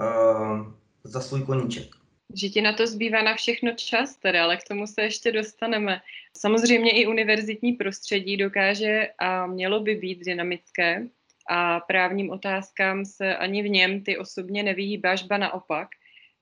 [1.03, 1.87] za svůj koníček.
[2.33, 6.01] Že ti na to zbývá na všechno čas, tedy, ale k tomu se ještě dostaneme.
[6.37, 11.07] Samozřejmě i univerzitní prostředí dokáže a mělo by být dynamické,
[11.49, 15.87] a právním otázkám se ani v něm ty osobně nevyhýbáš, ba naopak,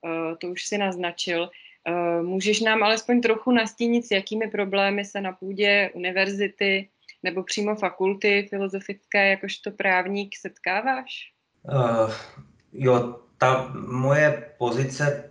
[0.06, 1.50] eh, to už si naznačil.
[1.88, 6.88] Eh, můžeš nám alespoň trochu nastínit, s jakými problémy se na půdě univerzity
[7.22, 11.32] nebo přímo fakulty filozofické jakožto právník setkáváš?
[11.62, 12.12] Uh,
[12.72, 15.30] jo, ta moje pozice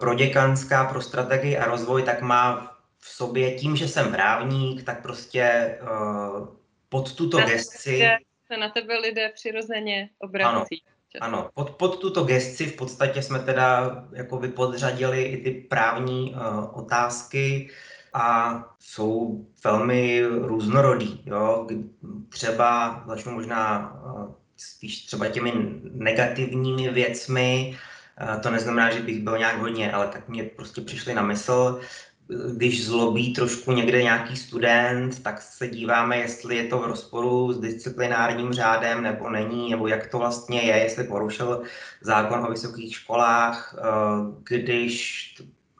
[0.00, 5.78] proděkanská pro strategii a rozvoj tak má v sobě tím, že jsem právník, tak prostě
[5.82, 6.48] uh,
[6.88, 8.02] pod tuto na gesci...
[8.54, 10.82] Se na tebe lidé přirozeně obrací.
[11.20, 11.50] Ano, ano.
[11.54, 17.70] Pod, pod tuto gesci v podstatě jsme teda jako podřadili i ty právní uh, otázky
[18.12, 21.22] a jsou velmi různorodý.
[21.26, 21.66] Jo?
[22.28, 25.52] Třeba začnu možná uh, spíš třeba těmi
[25.90, 27.78] negativními věcmi,
[28.42, 31.80] to neznamená, že bych byl nějak hodně, ale tak mě prostě přišly na mysl
[32.28, 37.60] když zlobí trošku někde nějaký student, tak se díváme, jestli je to v rozporu s
[37.60, 41.62] disciplinárním řádem nebo není, nebo jak to vlastně je, jestli porušil
[42.00, 43.82] zákon o vysokých školách, eh,
[44.48, 45.34] když,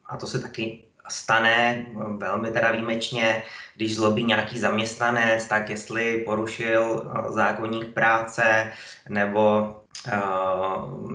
[0.06, 3.42] a to se taky stane velmi teda výjimečně,
[3.76, 8.72] když zlobí nějaký zaměstnanec, tak jestli porušil eh, zákonník práce
[9.08, 9.76] nebo,
[10.08, 10.20] eh,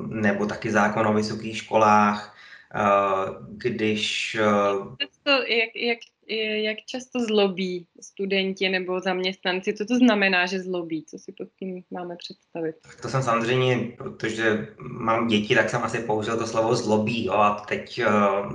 [0.08, 2.36] nebo taky zákon o vysokých školách,
[3.49, 4.38] když...
[5.23, 5.97] To, jak, jak,
[6.63, 9.73] jak často zlobí studenti nebo zaměstnanci?
[9.73, 11.05] Co to znamená, že zlobí?
[11.05, 12.75] Co si pod tím máme představit?
[13.01, 17.25] To jsem samozřejmě, protože mám děti, tak jsem asi použil to slovo zlobí.
[17.25, 17.34] Jo?
[17.34, 18.01] A teď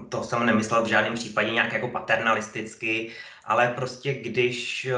[0.09, 3.11] to jsem nemyslel v žádném případě nějak jako paternalisticky,
[3.45, 4.89] ale prostě když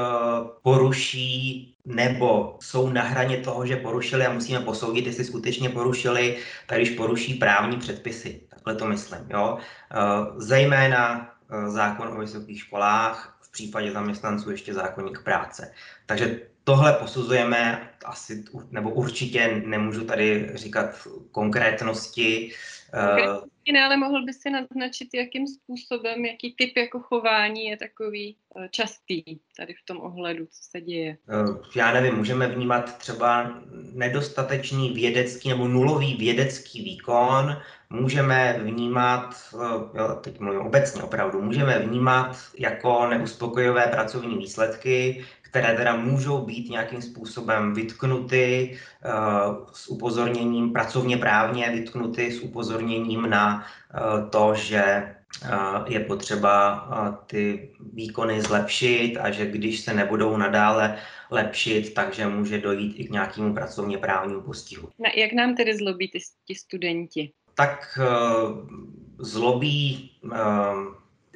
[0.62, 6.78] poruší nebo jsou na hraně toho, že porušili a musíme posoudit, jestli skutečně porušili, tak
[6.78, 8.40] když poruší právní předpisy.
[8.66, 9.26] Takhle to myslím.
[9.30, 9.58] Jo?
[10.36, 15.72] Zejména Eh, zákon o vysokých školách, v případě zaměstnanců ještě zákonník práce.
[16.06, 22.50] Takže tohle posuzujeme asi, nebo určitě nemůžu tady říkat konkrétnosti.
[22.90, 28.36] Konkrétnosti ne, ale mohl by si naznačit, jakým způsobem, jaký typ jako chování je takový
[28.56, 29.22] eh, častý
[29.56, 31.16] tady v tom ohledu, co se děje.
[31.28, 33.60] Eh, já nevím, můžeme vnímat třeba
[33.92, 37.56] nedostatečný vědecký nebo nulový vědecký výkon,
[37.90, 39.34] můžeme vnímat,
[39.94, 45.24] jo, teď mluvím obecně opravdu, můžeme vnímat jako neuspokojivé pracovní výsledky,
[45.56, 53.30] které teda můžou být nějakým způsobem vytknuty uh, s upozorněním, pracovně právně vytknuty s upozorněním
[53.30, 56.88] na uh, to, že uh, je potřeba
[57.26, 60.98] ty výkony zlepšit a že když se nebudou nadále
[61.30, 64.88] lepšit, takže může dojít i k nějakému pracovně právnímu postihu.
[64.98, 67.32] Na, jak nám tedy zlobí ty, ty studenti?
[67.54, 67.98] tak
[69.18, 70.10] zlobí,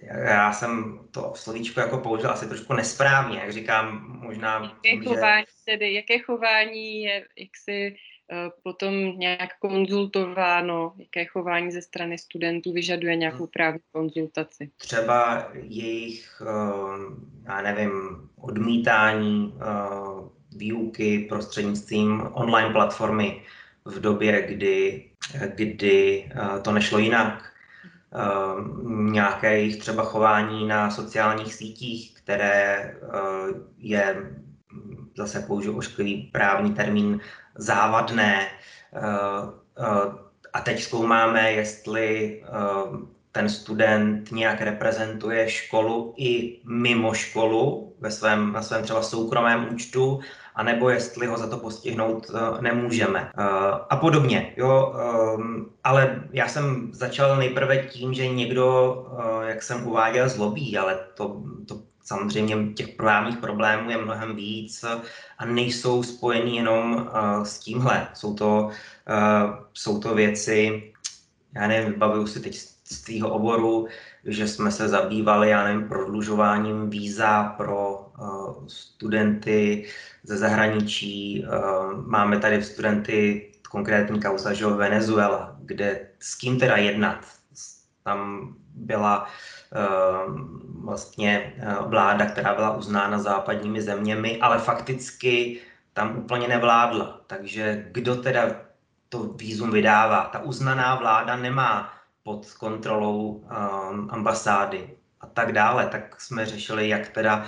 [0.03, 4.63] já jsem to slovíčko jako použil asi trošku nesprávně, jak říkám, možná...
[4.63, 5.73] Jaké tím, chování že...
[5.73, 7.97] tedy, jaké chování je jaksi
[8.33, 13.53] uh, potom nějak konzultováno, jaké chování ze strany studentů vyžaduje nějakou hmm.
[13.53, 14.71] právní konzultaci?
[14.77, 17.93] Třeba jejich, uh, já nevím,
[18.37, 23.43] odmítání uh, výuky prostřednictvím online platformy
[23.85, 25.11] v době, kdy
[25.55, 27.53] kdy eh, to nešlo jinak.
[28.15, 28.55] Eh,
[29.11, 32.99] nějaké jejich třeba chování na sociálních sítích, které eh,
[33.79, 34.31] je,
[35.17, 37.21] zase použiju ošklivý právní termín,
[37.55, 38.47] závadné.
[40.53, 42.43] A teď zkoumáme, jestli
[43.33, 50.21] ten student nějak reprezentuje školu i mimo školu ve svém, ve svém třeba soukromém účtu,
[50.55, 53.33] anebo jestli ho za to postihnout uh, nemůžeme.
[53.39, 53.45] Uh,
[53.91, 54.95] a podobně, jo.
[55.37, 60.99] Um, ale já jsem začal nejprve tím, že někdo, uh, jak jsem uváděl, zlobí, ale
[61.15, 64.85] to, to samozřejmě těch právních problémů je mnohem víc
[65.39, 67.11] a nejsou spojeny jenom
[67.43, 68.09] s tímhle.
[68.15, 68.71] Jsou to,
[69.73, 70.93] jsou to věci,
[71.55, 73.87] já nevím, vybavuju si teď z tvýho oboru,
[74.25, 78.10] že jsme se zabývali, já nevím, prodlužováním víza pro
[78.67, 79.87] studenty
[80.23, 81.45] ze zahraničí.
[81.45, 87.19] Uh, máme tady studenty, konkrétní kauza, že Venezuela, kde s kým teda jednat.
[88.05, 90.39] Tam byla uh,
[90.85, 91.55] vlastně
[91.87, 95.61] vláda, která byla uznána západními zeměmi, ale fakticky
[95.93, 97.21] tam úplně nevládla.
[97.27, 98.43] Takže kdo teda
[99.09, 100.25] to výzum vydává?
[100.33, 101.93] Ta uznaná vláda nemá
[102.23, 103.45] pod kontrolou
[104.09, 104.91] ambasády
[105.21, 107.47] a tak dále, tak jsme řešili, jak teda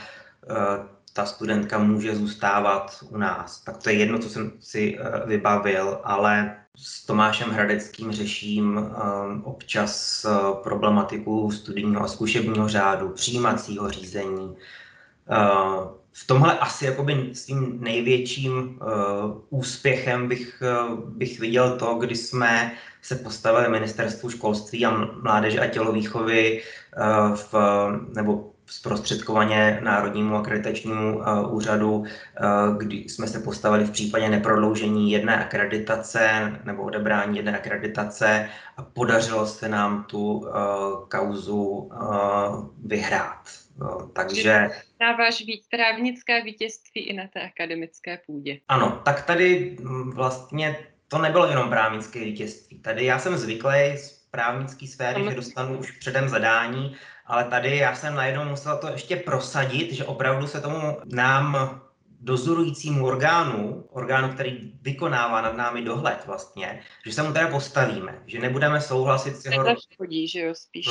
[1.12, 3.60] ta studentka může zůstávat u nás.
[3.60, 9.42] Tak to je jedno, co jsem si uh, vybavil, ale s Tomášem Hradeckým řeším um,
[9.44, 10.26] občas
[10.62, 14.56] problematiku studijního a zkušebního řádu, přijímacího řízení.
[16.12, 18.78] V tomhle asi jakoby tím největším
[19.50, 20.62] úspěchem bych,
[21.06, 22.72] bych viděl to, kdy jsme
[23.02, 26.62] se postavili ministerstvu školství a mládeže a tělovýchovy
[27.34, 27.54] v,
[28.14, 32.06] nebo zprostředkovaně Národnímu akreditačnímu uh, úřadu, uh,
[32.76, 39.46] kdy jsme se postavili v případě neprodloužení jedné akreditace nebo odebrání jedné akreditace a podařilo
[39.46, 40.48] se nám tu uh,
[41.08, 41.90] kauzu
[42.84, 43.48] vyhrát.
[44.12, 44.70] Takže...
[45.00, 48.58] Dáváš víc právnické vítězství i na té akademické půdě.
[48.68, 50.76] Ano, tak tady mm, vlastně
[51.08, 52.78] to nebylo jenom právnické vítězství.
[52.78, 56.96] Tady já jsem zvyklý z právnické sféry, že dostanu už předem zadání
[57.32, 61.80] ale tady já jsem najednou musel to ještě prosadit, že opravdu se tomu nám
[62.20, 68.38] dozorujícímu orgánu, orgánu, který vykonává nad námi dohled vlastně, že se mu teda postavíme, že
[68.38, 70.88] nebudeme souhlasit s jeho chodí, že jo, spíš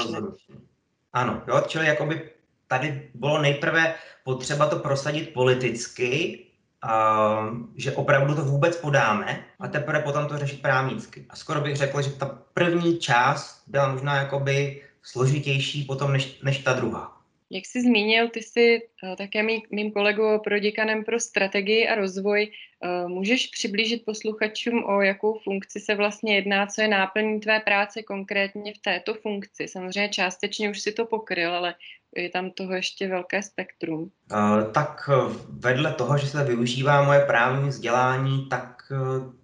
[1.13, 2.29] Ano, jo, čili jakoby
[2.67, 6.45] tady bylo nejprve potřeba to prosadit politicky,
[6.81, 11.25] a, že opravdu to vůbec podáme a teprve potom to řešit právnicky.
[11.29, 16.57] A skoro bych řekl, že ta první část byla možná jakoby složitější potom než, než
[16.57, 17.17] ta druhá.
[17.53, 22.51] Jak jsi zmínil, ty jsi uh, také mý, mým kolegou proděkanem pro strategii a rozvoj.
[22.83, 28.03] Uh, můžeš přiblížit posluchačům, o jakou funkci se vlastně jedná, co je náplní tvé práce
[28.03, 29.67] konkrétně v této funkci?
[29.67, 31.75] Samozřejmě částečně už si to pokryl, ale
[32.15, 34.11] je tam toho ještě velké spektrum.
[34.31, 35.09] Uh, tak
[35.49, 38.83] vedle toho, že se využívá moje právní vzdělání, tak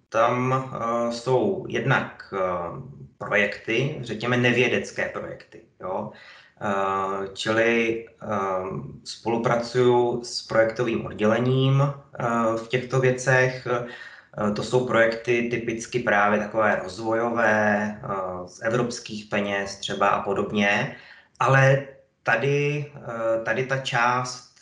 [0.08, 0.64] tam
[1.12, 2.34] jsou jednak
[3.18, 5.60] projekty, řekněme nevědecké projekty.
[5.80, 6.10] Jo?
[6.62, 13.66] Uh, čili uh, spolupracuju s projektovým oddělením uh, v těchto věcech.
[14.56, 18.00] To jsou projekty typicky právě takové rozvojové,
[18.46, 20.96] z evropských peněz třeba a podobně.
[21.40, 21.86] Ale
[22.22, 22.92] tady,
[23.44, 24.54] tady ta část,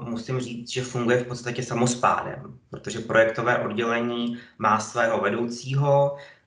[0.00, 6.39] musím říct, že funguje v podstatě samospádem, protože projektové oddělení má svého vedoucího, Eh,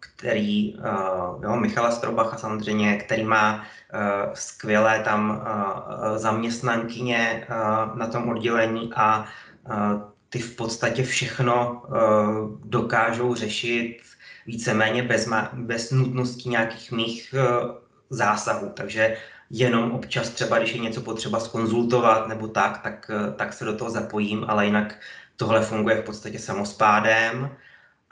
[0.00, 0.80] který, eh,
[1.42, 3.98] jo, Michala Strobacha samozřejmě, který má eh,
[4.34, 5.46] skvělé tam
[6.16, 7.46] zaměstnankyně
[7.94, 9.24] na tom oddělení a
[10.28, 11.82] ty v podstatě všechno
[12.64, 13.98] dokážou řešit
[14.46, 17.34] víceméně bez, bez nutnosti nějakých mých
[18.10, 18.72] zásahů.
[18.74, 19.16] Takže
[19.50, 23.90] jenom občas třeba, když je něco potřeba skonzultovat nebo tak, tak, tak se do toho
[23.90, 24.94] zapojím, ale jinak
[25.36, 27.50] tohle funguje v podstatě samospádem.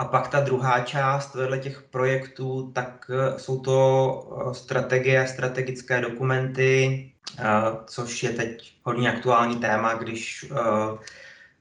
[0.00, 6.00] A pak ta druhá část vedle těch projektů, tak eh, jsou to eh, strategie, strategické
[6.00, 7.44] dokumenty, eh,
[7.86, 10.52] což je teď hodně aktuální téma, když,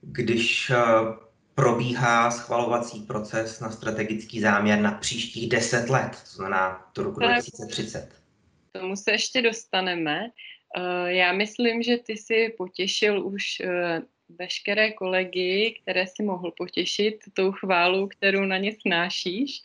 [0.01, 0.71] když
[1.55, 8.09] probíhá schvalovací proces na strategický záměr na příštích deset let, to znamená do roku 2030.
[8.71, 10.19] Tomu se ještě dostaneme.
[11.05, 13.43] Já myslím, že ty si potěšil už
[14.39, 19.61] veškeré kolegy, které si mohl potěšit tou chválu, kterou na ně snášíš.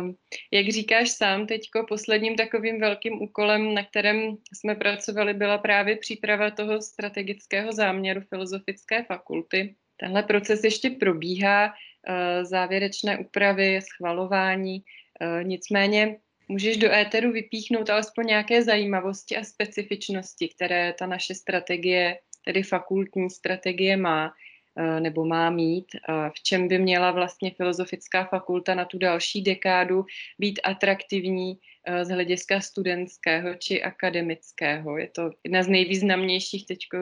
[0.00, 0.16] Um,
[0.50, 6.50] jak říkáš sám, teďko posledním takovým velkým úkolem, na kterém jsme pracovali, byla právě příprava
[6.50, 9.74] toho strategického záměru Filozofické fakulty.
[9.96, 14.82] Tenhle proces ještě probíhá, uh, závěrečné úpravy, schvalování,
[15.20, 16.16] uh, nicméně
[16.48, 23.30] Můžeš do éteru vypíchnout alespoň nějaké zajímavosti a specifičnosti, které ta naše strategie tedy fakultní
[23.30, 24.32] strategie má
[24.78, 30.04] eh, nebo má mít, v čem by měla vlastně filozofická fakulta na tu další dekádu
[30.38, 34.98] být atraktivní eh, z hlediska studentského či akademického.
[34.98, 36.98] Je to jedna z nejvýznamnějších teď eh,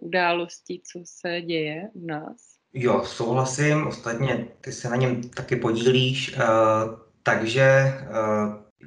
[0.00, 2.52] událostí, co se děje u nás.
[2.74, 6.36] Jo, souhlasím, ostatně ty se na něm taky podílíš,
[7.22, 7.62] takže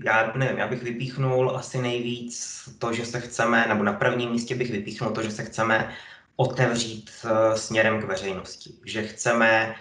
[0.04, 4.56] já nevím, já bych vypíchnul asi nejvíc to, že se chceme, nebo na prvním místě
[4.56, 5.94] bych vypíchnul to, že se chceme
[6.36, 8.74] otevřít uh, směrem k veřejnosti.
[8.86, 9.76] Že chceme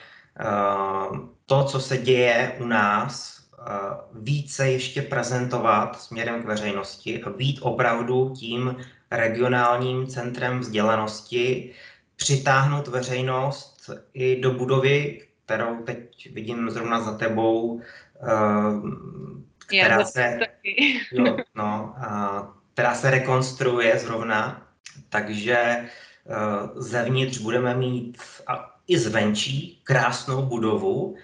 [1.10, 7.30] uh, to, co se děje u nás, uh, více ještě prezentovat směrem k veřejnosti a
[7.30, 8.76] být opravdu tím
[9.10, 11.74] regionálním centrem vzdělanosti,
[12.16, 17.80] přitáhnout veřejnost i do budovy, kterou teď vidím zrovna za tebou,
[19.66, 20.40] která se,
[21.12, 24.68] jo, no, a, která se rekonstruuje zrovna,
[25.08, 25.88] takže
[26.24, 31.16] uh, zevnitř budeme mít a i zvenčí krásnou budovu,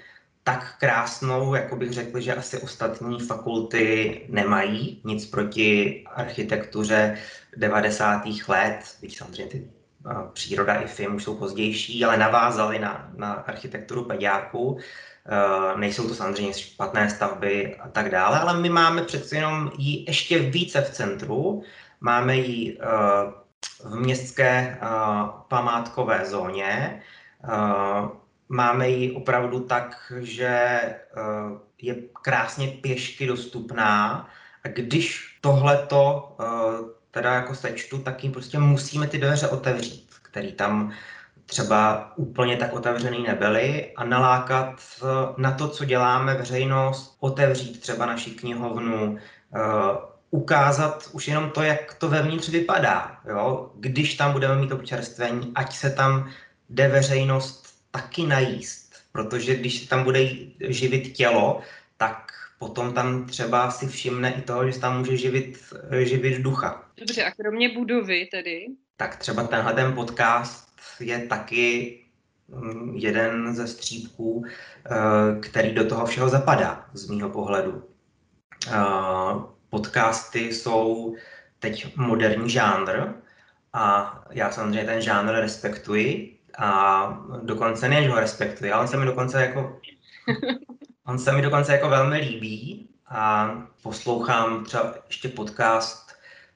[0.45, 7.19] tak krásnou, jako bych řekl, že asi ostatní fakulty nemají nic proti architektuře
[7.57, 8.23] 90.
[8.49, 9.71] let, byť samozřejmě ty
[10.33, 14.79] příroda i film už jsou pozdější, ale navázali na, na architekturu pediáků.
[15.33, 20.05] Eh, nejsou to samozřejmě špatné stavby a tak dále, ale my máme přeci jenom ji
[20.09, 21.63] ještě více v centru.
[22.01, 22.87] Máme ji eh,
[23.85, 24.87] v městské eh,
[25.49, 27.03] památkové zóně.
[28.49, 30.81] Máme ji opravdu tak, že
[31.83, 34.29] je krásně pěšky dostupná.
[34.65, 36.37] A když tohleto
[37.11, 40.93] teda jako sečtu, tak jim prostě musíme ty dveře otevřít, který tam
[41.51, 44.81] třeba úplně tak otevřený nebyly a nalákat
[45.37, 49.61] na to, co děláme veřejnost, otevřít třeba naši knihovnu, eh,
[50.31, 53.21] ukázat už jenom to, jak to vevnitř vypadá.
[53.29, 53.71] Jo?
[53.75, 56.31] Když tam budeme mít občerstvení, ať se tam
[56.69, 60.29] jde veřejnost taky najíst, protože když tam bude
[60.69, 61.61] živit tělo,
[61.97, 65.59] tak potom tam třeba si všimne i toho, že tam může živit,
[66.03, 66.85] živit ducha.
[66.99, 68.67] Dobře, a kromě budovy tedy?
[68.97, 70.70] Tak třeba tenhle ten podcast
[71.01, 71.99] je taky
[72.49, 74.45] mm, jeden ze střípků,
[74.87, 77.85] eh, který do toho všeho zapadá, z mýho pohledu.
[78.69, 78.73] Eh,
[79.71, 81.15] podcasty jsou
[81.59, 83.15] teď moderní žánr
[83.73, 88.97] a já samozřejmě ten žánr respektuji a dokonce ne, že ho respektuji, ale on se
[88.97, 89.81] mi dokonce jako
[91.07, 93.51] on se mi dokonce jako velmi líbí a
[93.83, 96.10] poslouchám třeba ještě podcast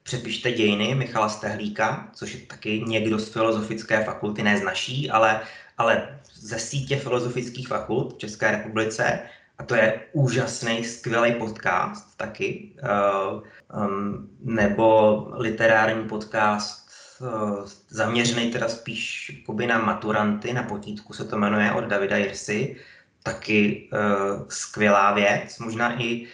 [0.05, 5.41] Přepište dějiny Michala Stehlíka, což je taky někdo z filozofické fakulty, ne z naší, ale,
[5.77, 9.19] ale ze sítě filozofických fakult v České republice.
[9.57, 12.75] A to je úžasný, skvělý podcast taky.
[13.73, 16.89] Um, nebo literární podcast
[17.21, 19.31] uh, zaměřený teda spíš
[19.67, 22.75] na maturanty, na potítku se to jmenuje, od Davida Jirsy.
[23.23, 25.59] Taky uh, skvělá věc.
[25.59, 26.27] Možná i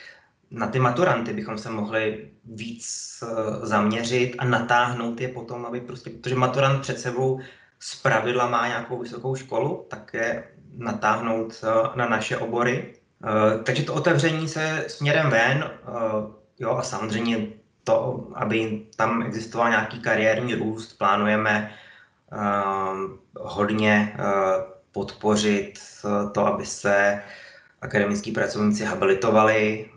[0.52, 6.10] na ty maturanty bychom se mohli víc uh, zaměřit a natáhnout je potom, aby prostě,
[6.10, 7.40] protože maturant před sebou
[7.80, 10.44] z pravidla má nějakou vysokou školu, tak je
[10.78, 12.94] natáhnout uh, na naše obory.
[13.24, 15.72] Uh, takže to otevření se směrem ven,
[16.60, 17.48] jo, a samozřejmě
[17.84, 21.72] to, aby tam existoval nějaký kariérní růst, plánujeme
[23.40, 24.16] hodně
[24.92, 25.80] podpořit
[26.32, 27.22] to, aby se
[27.82, 29.90] akademický pracovníci habilitovali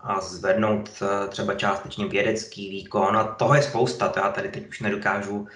[0.00, 4.68] a zvednout e, třeba částečně vědecký výkon a toho je spousta, to já tady teď
[4.68, 5.46] už nedokážu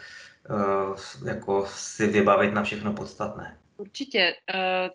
[1.24, 3.56] e, jako si vybavit na všechno podstatné.
[3.76, 4.34] Určitě.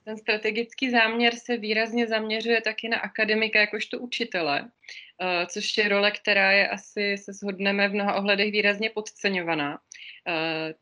[0.04, 4.70] Ten strategický záměr se výrazně zaměřuje taky na akademika jakožto učitele,
[5.48, 9.80] což je role, která je asi, se shodneme v mnoha ohledech výrazně podceňovaná.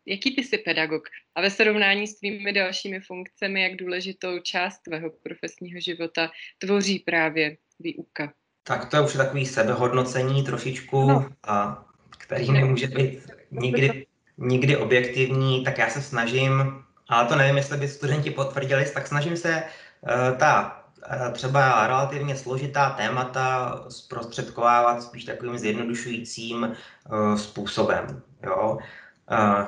[0.05, 1.03] Jaký ty jsi pedagog?
[1.35, 7.57] A ve srovnání s tvými dalšími funkcemi, jak důležitou část tvého profesního života tvoří právě
[7.79, 8.33] výuka?
[8.63, 11.29] Tak to je už takový sebehodnocení trošičku, no.
[11.47, 11.85] a
[12.17, 13.19] který nemůže být
[13.51, 14.05] nikdy,
[14.37, 19.37] nikdy objektivní, tak já se snažím, ale to nevím, jestli by studenti potvrdili, tak snažím
[19.37, 19.63] se
[20.01, 20.84] uh, ta
[21.31, 28.21] třeba relativně složitá témata zprostředkovávat spíš takovým zjednodušujícím uh, způsobem.
[28.43, 28.77] Jo?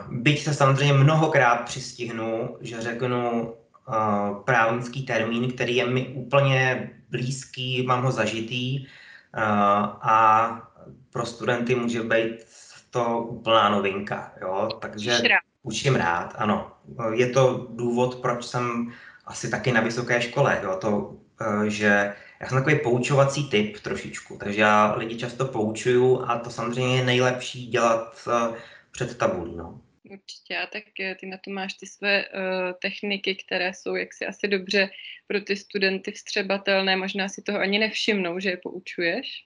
[0.09, 3.53] Byť se samozřejmě mnohokrát přistihnu, že řeknu
[4.45, 8.85] právnický termín, který je mi úplně blízký, mám ho zažitý
[10.01, 10.49] a
[11.13, 12.45] pro studenty může být
[12.89, 14.33] to úplná novinka.
[14.41, 14.69] Jo?
[14.81, 15.19] Takže
[15.63, 16.33] učím rád.
[16.37, 16.71] ano.
[17.13, 18.91] Je to důvod, proč jsem
[19.25, 20.59] asi taky na vysoké škole.
[20.63, 20.77] Jo?
[20.81, 21.15] To,
[21.67, 26.97] že já jsem takový poučovací typ trošičku, takže já lidi často poučuju a to samozřejmě
[26.97, 28.55] je nejlepší dělat e,
[28.91, 29.55] před tabulí.
[29.55, 29.81] No.
[30.11, 32.31] Určitě, a tak eh, ty na to máš ty své uh,
[32.81, 34.89] techniky, které jsou jaksi asi dobře
[35.27, 39.43] pro ty studenty vstřebatelné, možná si toho ani nevšimnou, že je poučuješ.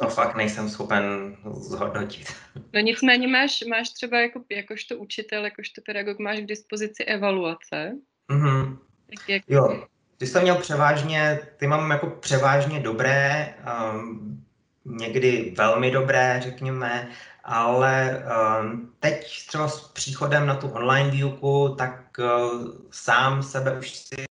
[0.00, 2.26] To fakt nejsem schopen zhodnotit.
[2.74, 7.92] No nicméně máš, máš třeba jako, jakožto učitel, jakožto pedagog, máš k dispozici evaluace.
[8.30, 8.78] Mm-hmm.
[9.06, 9.42] Tak jak...
[9.48, 9.86] Jo,
[10.18, 13.54] ty jsi měl převážně, ty mám jako převážně dobré,
[13.94, 14.44] um,
[14.84, 17.08] někdy velmi dobré, řekněme,
[17.44, 18.24] ale
[18.62, 24.24] um, teď třeba s příchodem na tu online výuku, tak uh, sám sebe už si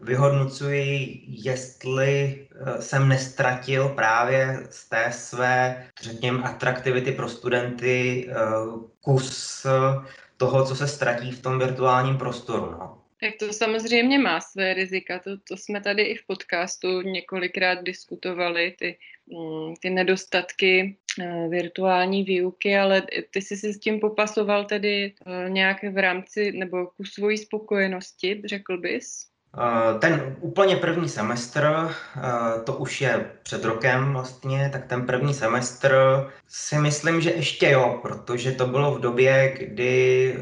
[0.00, 9.66] vyhodnocuji, jestli uh, jsem nestratil právě z té své, řekněme, atraktivity pro studenty uh, kus
[10.36, 12.70] toho, co se ztratí v tom virtuálním prostoru.
[12.70, 13.01] No.
[13.22, 18.74] Tak to samozřejmě má své rizika, to, to jsme tady i v podcastu několikrát diskutovali,
[18.78, 25.14] ty, mm, ty nedostatky eh, virtuální výuky, ale ty jsi si s tím popasoval tedy
[25.26, 29.26] eh, nějak v rámci nebo ku svojí spokojenosti, řekl bys?
[29.58, 31.66] Eh, ten úplně první semestr,
[32.64, 35.94] to už je před rokem vlastně, tak ten první semestr
[36.48, 40.36] si myslím, že ještě jo, protože to bylo v době, kdy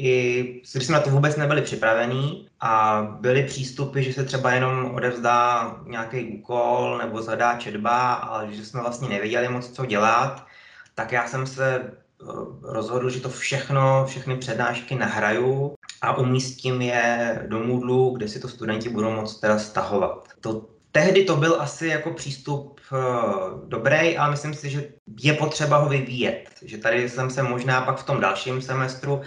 [0.00, 0.42] i
[0.72, 5.76] když jsme na to vůbec nebyli připravení a byly přístupy, že se třeba jenom odevzdá
[5.86, 10.46] nějaký úkol nebo zadá četba, ale že jsme vlastně nevěděli moc, co dělat,
[10.94, 12.24] tak já jsem se eh,
[12.62, 18.48] rozhodl, že to všechno, všechny přednášky nahraju a umístím je do Moodlu, kde si to
[18.48, 20.28] studenti budou moct teda stahovat.
[20.40, 24.88] To tehdy to byl asi jako přístup uh, dobrý, ale myslím si, že
[25.20, 26.50] je potřeba ho vyvíjet.
[26.62, 29.20] Že tady jsem se možná pak v tom dalším semestru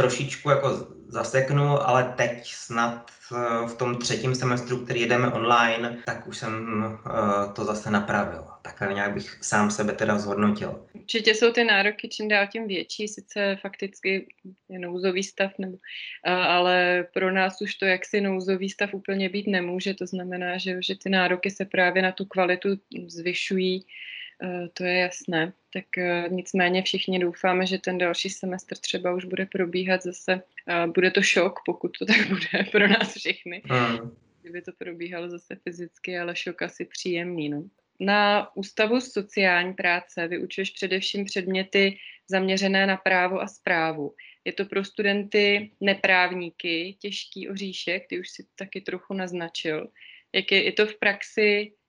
[0.00, 6.26] trošičku jako zaseknu, ale teď snad eh, v tom třetím semestru, který jedeme online, tak
[6.26, 8.44] už jsem uh, to zase napravil.
[8.62, 10.86] Takhle nějak bych sám sebe teda zhodnotil.
[10.94, 14.26] Určitě jsou ty nároky čím dál tím větší, sice fakticky
[14.68, 15.76] je nouzový stav, nebo,
[16.24, 20.94] ale pro nás už to jaksi nouzový stav úplně být nemůže, to znamená, že, že
[20.96, 22.68] ty nároky se právě na tu kvalitu
[23.08, 23.86] zvyšují Eh,
[24.74, 25.52] to je jasné.
[25.72, 30.42] Tak eh, nicméně všichni doufáme, že ten další semestr třeba už bude probíhat zase.
[30.94, 33.62] Bude to šok, pokud to tak bude pro nás všechny.
[33.64, 34.16] Hmm.
[34.42, 37.48] Kdyby to probíhalo zase fyzicky, ale šok asi příjemný.
[37.48, 37.64] No.
[38.00, 41.96] Na Ústavu sociální práce vyučuješ především předměty
[42.28, 44.14] zaměřené na právo a zprávu.
[44.44, 49.88] Je to pro studenty neprávníky těžký oříšek, ty už si taky trochu naznačil.
[50.32, 51.79] Jak je, je to v praxi Eh,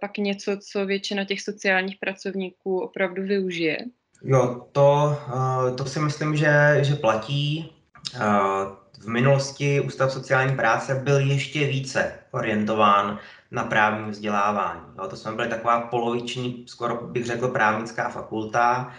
[0.00, 3.78] pak něco, co většina těch sociálních pracovníků opravdu využije?
[4.22, 7.72] Jo, to, eh, to si myslím, že, že platí.
[8.14, 8.18] Eh,
[9.00, 13.18] v minulosti Ústav sociální práce byl ještě více orientován
[13.50, 14.80] na právní vzdělávání.
[14.98, 18.92] Jo, to jsme byli taková poloviční, skoro bych řekl právnická fakulta.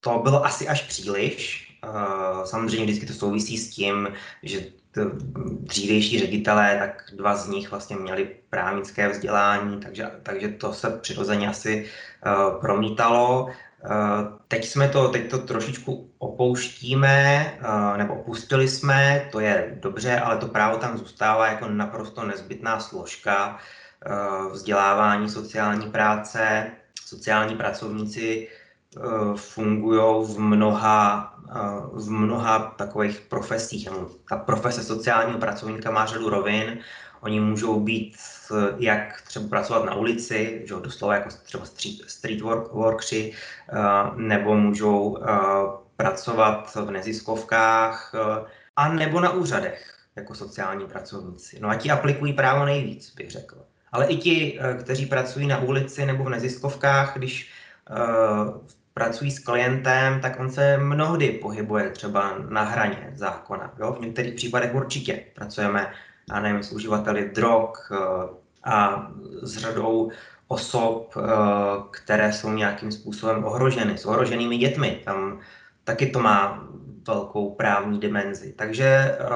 [0.00, 1.73] To bylo asi až příliš.
[2.44, 4.08] Samozřejmě vždycky to souvisí s tím,
[4.42, 4.60] že
[5.60, 11.48] dřívější ředitelé, tak dva z nich vlastně měli právnické vzdělání, takže, takže to se přirozeně
[11.48, 11.86] asi
[12.26, 13.44] uh, promítalo.
[13.44, 13.50] Uh,
[14.48, 17.52] teď jsme to, teď to trošičku opouštíme,
[17.96, 23.58] nebo opustili jsme, to je dobře, ale to právo tam zůstává jako naprosto nezbytná složka
[24.52, 26.70] vzdělávání sociální práce.
[27.06, 28.48] Sociální pracovníci
[29.36, 31.33] fungují v mnoha
[31.92, 33.88] v mnoha takových profesích.
[34.28, 36.78] Ta profese sociálního pracovníka má řadu rovin.
[37.20, 38.16] Oni můžou být
[38.76, 43.32] jak třeba pracovat na ulici, že doslova jako třeba street, street work, workři,
[44.16, 45.18] nebo můžou
[45.96, 48.14] pracovat v neziskovkách,
[48.76, 51.58] a nebo na úřadech jako sociální pracovníci.
[51.60, 53.56] No a ti aplikují právo nejvíc, bych řekl.
[53.92, 57.50] Ale i ti, kteří pracují na ulici nebo v neziskovkách, když
[58.94, 63.72] pracují s klientem, tak on se mnohdy pohybuje třeba na hraně zákona.
[63.78, 63.92] Jo?
[63.92, 65.92] V některých případech určitě pracujeme,
[66.32, 67.96] já nevím, s uživateli drog eh,
[68.64, 69.08] a
[69.42, 70.10] s řadou
[70.48, 71.20] osob, eh,
[71.90, 75.00] které jsou nějakým způsobem ohroženy, s ohroženými dětmi.
[75.04, 75.40] Tam
[75.84, 76.68] taky to má
[77.06, 78.52] velkou právní dimenzi.
[78.52, 79.26] Takže eh,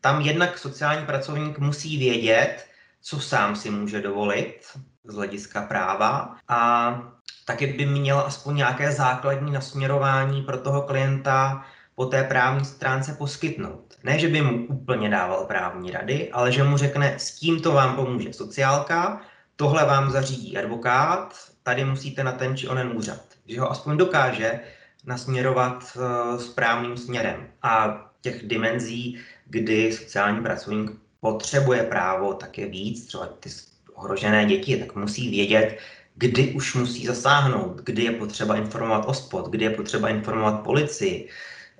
[0.00, 2.66] tam jednak sociální pracovník musí vědět,
[3.00, 4.60] co sám si může dovolit
[5.04, 7.12] z hlediska práva a
[7.44, 11.64] taky by měl aspoň nějaké základní nasměrování pro toho klienta
[11.94, 13.94] po té právní stránce poskytnout.
[14.04, 17.96] Ne, že by mu úplně dával právní rady, ale že mu řekne, s tímto vám
[17.96, 19.20] pomůže sociálka,
[19.56, 23.20] tohle vám zařídí advokát, tady musíte na ten či onen úřad.
[23.46, 24.60] Že ho aspoň dokáže
[25.06, 27.48] nasměrovat uh, správným směrem.
[27.62, 30.90] A těch dimenzí, kdy sociální pracovník
[31.20, 33.50] potřebuje právo, tak je víc, třeba ty
[33.94, 35.78] ohrožené děti, tak musí vědět,
[36.14, 41.28] kdy už musí zasáhnout, kdy je potřeba informovat OSPOD, kdy je potřeba informovat policii.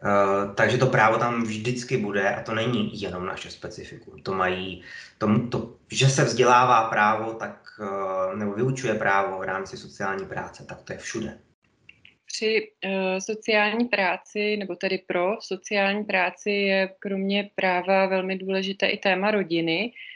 [0.05, 4.23] Uh, takže to právo tam vždycky bude a to není jenom naše specifikum.
[4.23, 4.83] To mají,
[5.19, 10.65] to, to, že se vzdělává právo, tak, uh, nebo vyučuje právo v rámci sociální práce,
[10.65, 11.39] tak to je všude.
[12.27, 18.99] Při uh, sociální práci, nebo tedy pro sociální práci je kromě práva velmi důležité i
[18.99, 19.93] téma rodiny.
[19.93, 20.12] Eh,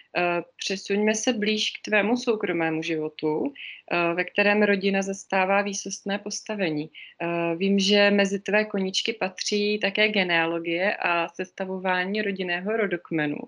[0.56, 3.52] přesuňme se blíž k tvému soukromému životu,
[3.90, 6.90] eh, ve kterém rodina zastává výsostné postavení.
[6.90, 13.38] Eh, vím, že mezi tvé koničky patří také genealogie a sestavování rodinného rodokmenu.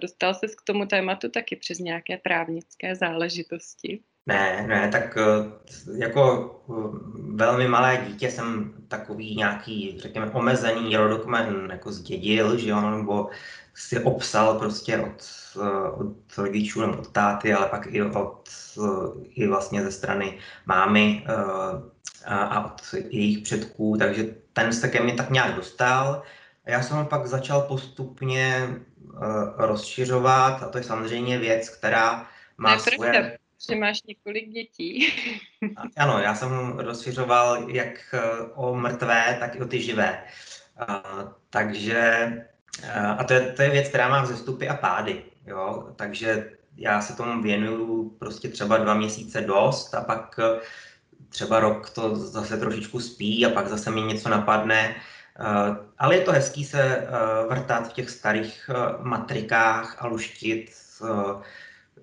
[0.00, 4.00] Dostal ses k tomu tématu taky přes nějaké právnické záležitosti?
[4.26, 5.18] Ne, ne, tak
[5.98, 6.52] jako
[7.34, 13.30] velmi malé dítě jsem takový nějaký, řekněme, omezený rodokmen jako zdědil, že jo, nebo
[13.74, 15.24] si obsal prostě od,
[15.62, 18.48] eh, od rodičů nebo od táty, ale pak i, od,
[18.78, 21.34] eh, i vlastně ze strany mámy eh,
[22.26, 26.22] a od jejich předků, takže ten se ke mně tak nějak dostal.
[26.66, 28.68] Já jsem ho pak začal postupně
[29.56, 32.26] rozšiřovat a to je samozřejmě věc, která
[32.58, 33.38] má svoje...
[33.68, 35.08] Že máš několik dětí.
[35.96, 38.14] ano, já jsem rozšiřoval jak
[38.54, 40.24] o mrtvé, tak i o ty živé.
[41.50, 42.32] takže
[43.18, 45.22] a to je, to je věc, která má vzestupy a pády.
[45.46, 45.92] Jo?
[45.96, 50.60] Takže já se tomu věnuju prostě třeba dva měsíce dost a pak eh,
[51.28, 54.94] třeba rok to zase trošičku spí a pak zase mi něco napadne.
[55.40, 57.06] Eh, ale je to hezký se eh,
[57.48, 60.70] vrtat v těch starých matrikách a luštit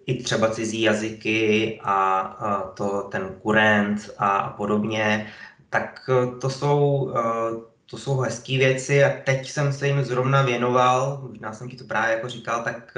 [0.05, 5.27] i třeba cizí jazyky a, a to ten kurent a podobně,
[5.69, 6.09] tak
[6.41, 7.13] to jsou,
[7.85, 11.83] to jsou hezké věci a teď jsem se jim zrovna věnoval, možná jsem ti to
[11.83, 12.97] právě jako říkal, tak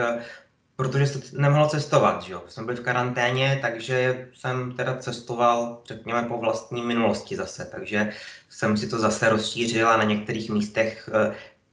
[0.76, 2.44] protože se nemohlo cestovat, že jo.
[2.48, 8.14] Jsem byl v karanténě, takže jsem teda cestoval, řekněme, po vlastní minulosti zase, takže
[8.50, 11.10] jsem si to zase rozšířil a na některých místech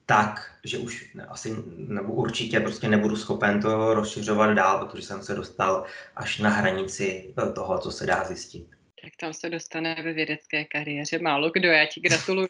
[0.06, 5.34] tak, že už asi nebo určitě prostě nebudu schopen to rozšiřovat dál, protože jsem se
[5.34, 5.84] dostal
[6.16, 8.66] až na hranici eh, toho, co se dá zjistit
[9.02, 11.68] tak tam se dostane ve vědecké kariéře málo kdo.
[11.68, 12.48] Já ti gratuluju.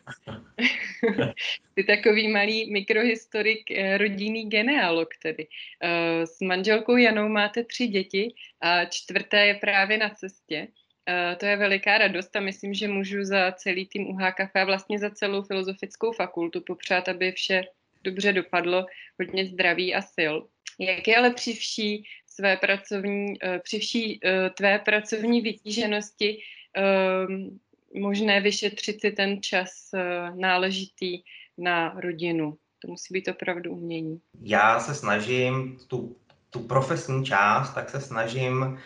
[1.74, 5.46] Ty takový malý mikrohistorik, eh, rodinný genealog tedy.
[5.82, 10.68] Eh, s manželkou Janou máte tři děti a čtvrté je právě na cestě.
[11.08, 14.98] Uh, to je veliká radost a myslím, že můžu za celý tým UHKF a vlastně
[14.98, 17.64] za celou filozofickou fakultu popřát, aby vše
[18.04, 18.86] dobře dopadlo,
[19.20, 20.34] hodně zdraví a sil.
[20.78, 26.38] Jak je ale při vší své pracovní, eh, při vší eh, tvé pracovní vytíženosti
[26.74, 27.58] ehm,
[27.94, 31.22] možné vyšetřit si ten čas eh, náležitý
[31.58, 32.56] na rodinu.
[32.78, 34.20] To musí být opravdu umění.
[34.42, 36.16] Já se snažím tu,
[36.50, 38.78] tu profesní část, tak se snažím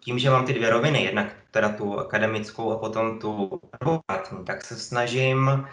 [0.00, 4.64] tím, že mám ty dvě roviny, jednak teda tu akademickou a potom tu advokátní, tak
[4.64, 5.66] se snažím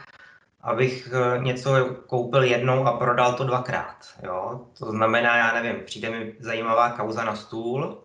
[0.61, 3.95] abych eh, něco koupil jednou a prodal to dvakrát.
[4.23, 4.65] Jo?
[4.79, 8.03] To znamená, já nevím, přijde mi zajímavá kauza na stůl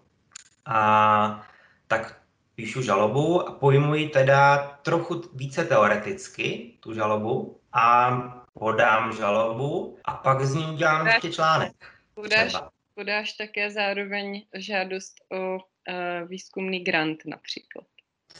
[0.66, 1.46] a
[1.86, 2.16] tak
[2.54, 8.10] píšu žalobu a pojmuji teda trochu více teoreticky tu žalobu a
[8.58, 11.72] podám žalobu a pak z ní udělám ještě článek.
[12.14, 12.56] Podáš,
[12.94, 17.84] podáš také zároveň žádost o uh, výzkumný grant například.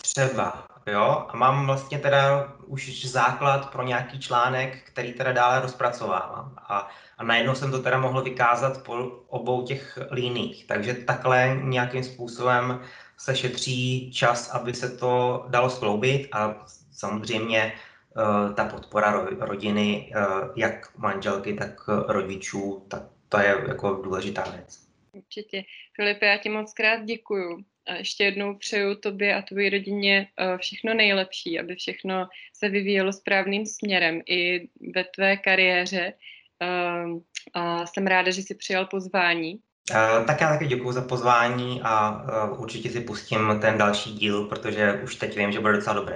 [0.03, 1.27] Třeba, jo.
[1.29, 6.57] A mám vlastně teda už základ pro nějaký článek, který teda dále rozpracovávám.
[6.59, 6.89] A,
[7.19, 8.95] a najednou jsem to teda mohl vykázat po
[9.27, 10.67] obou těch líních.
[10.67, 12.81] Takže takhle nějakým způsobem
[13.17, 17.73] se šetří čas, aby se to dalo skloubit a samozřejmě
[18.17, 23.03] uh, ta podpora rodiny, uh, jak manželky, tak rodičů, tak
[23.35, 24.79] to je jako důležitá věc.
[25.13, 25.65] Určitě.
[25.97, 30.59] Filipe, já ti moc krát děkuju a ještě jednou přeju tobě a tvoji rodině eh,
[30.59, 36.13] všechno nejlepší, aby všechno se vyvíjelo správným směrem i ve tvé kariéře.
[36.61, 37.21] Ehm,
[37.55, 39.59] a jsem ráda, že jsi přijal pozvání.
[39.91, 44.45] Uh, tak já taky děkuji za pozvání a uh, určitě si pustím ten další díl,
[44.45, 46.15] protože už teď vím, že bude docela dobrý.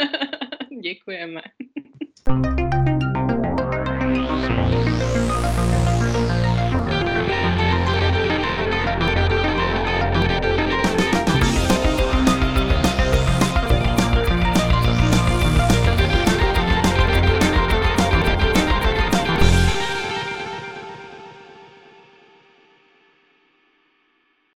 [0.82, 1.40] Děkujeme.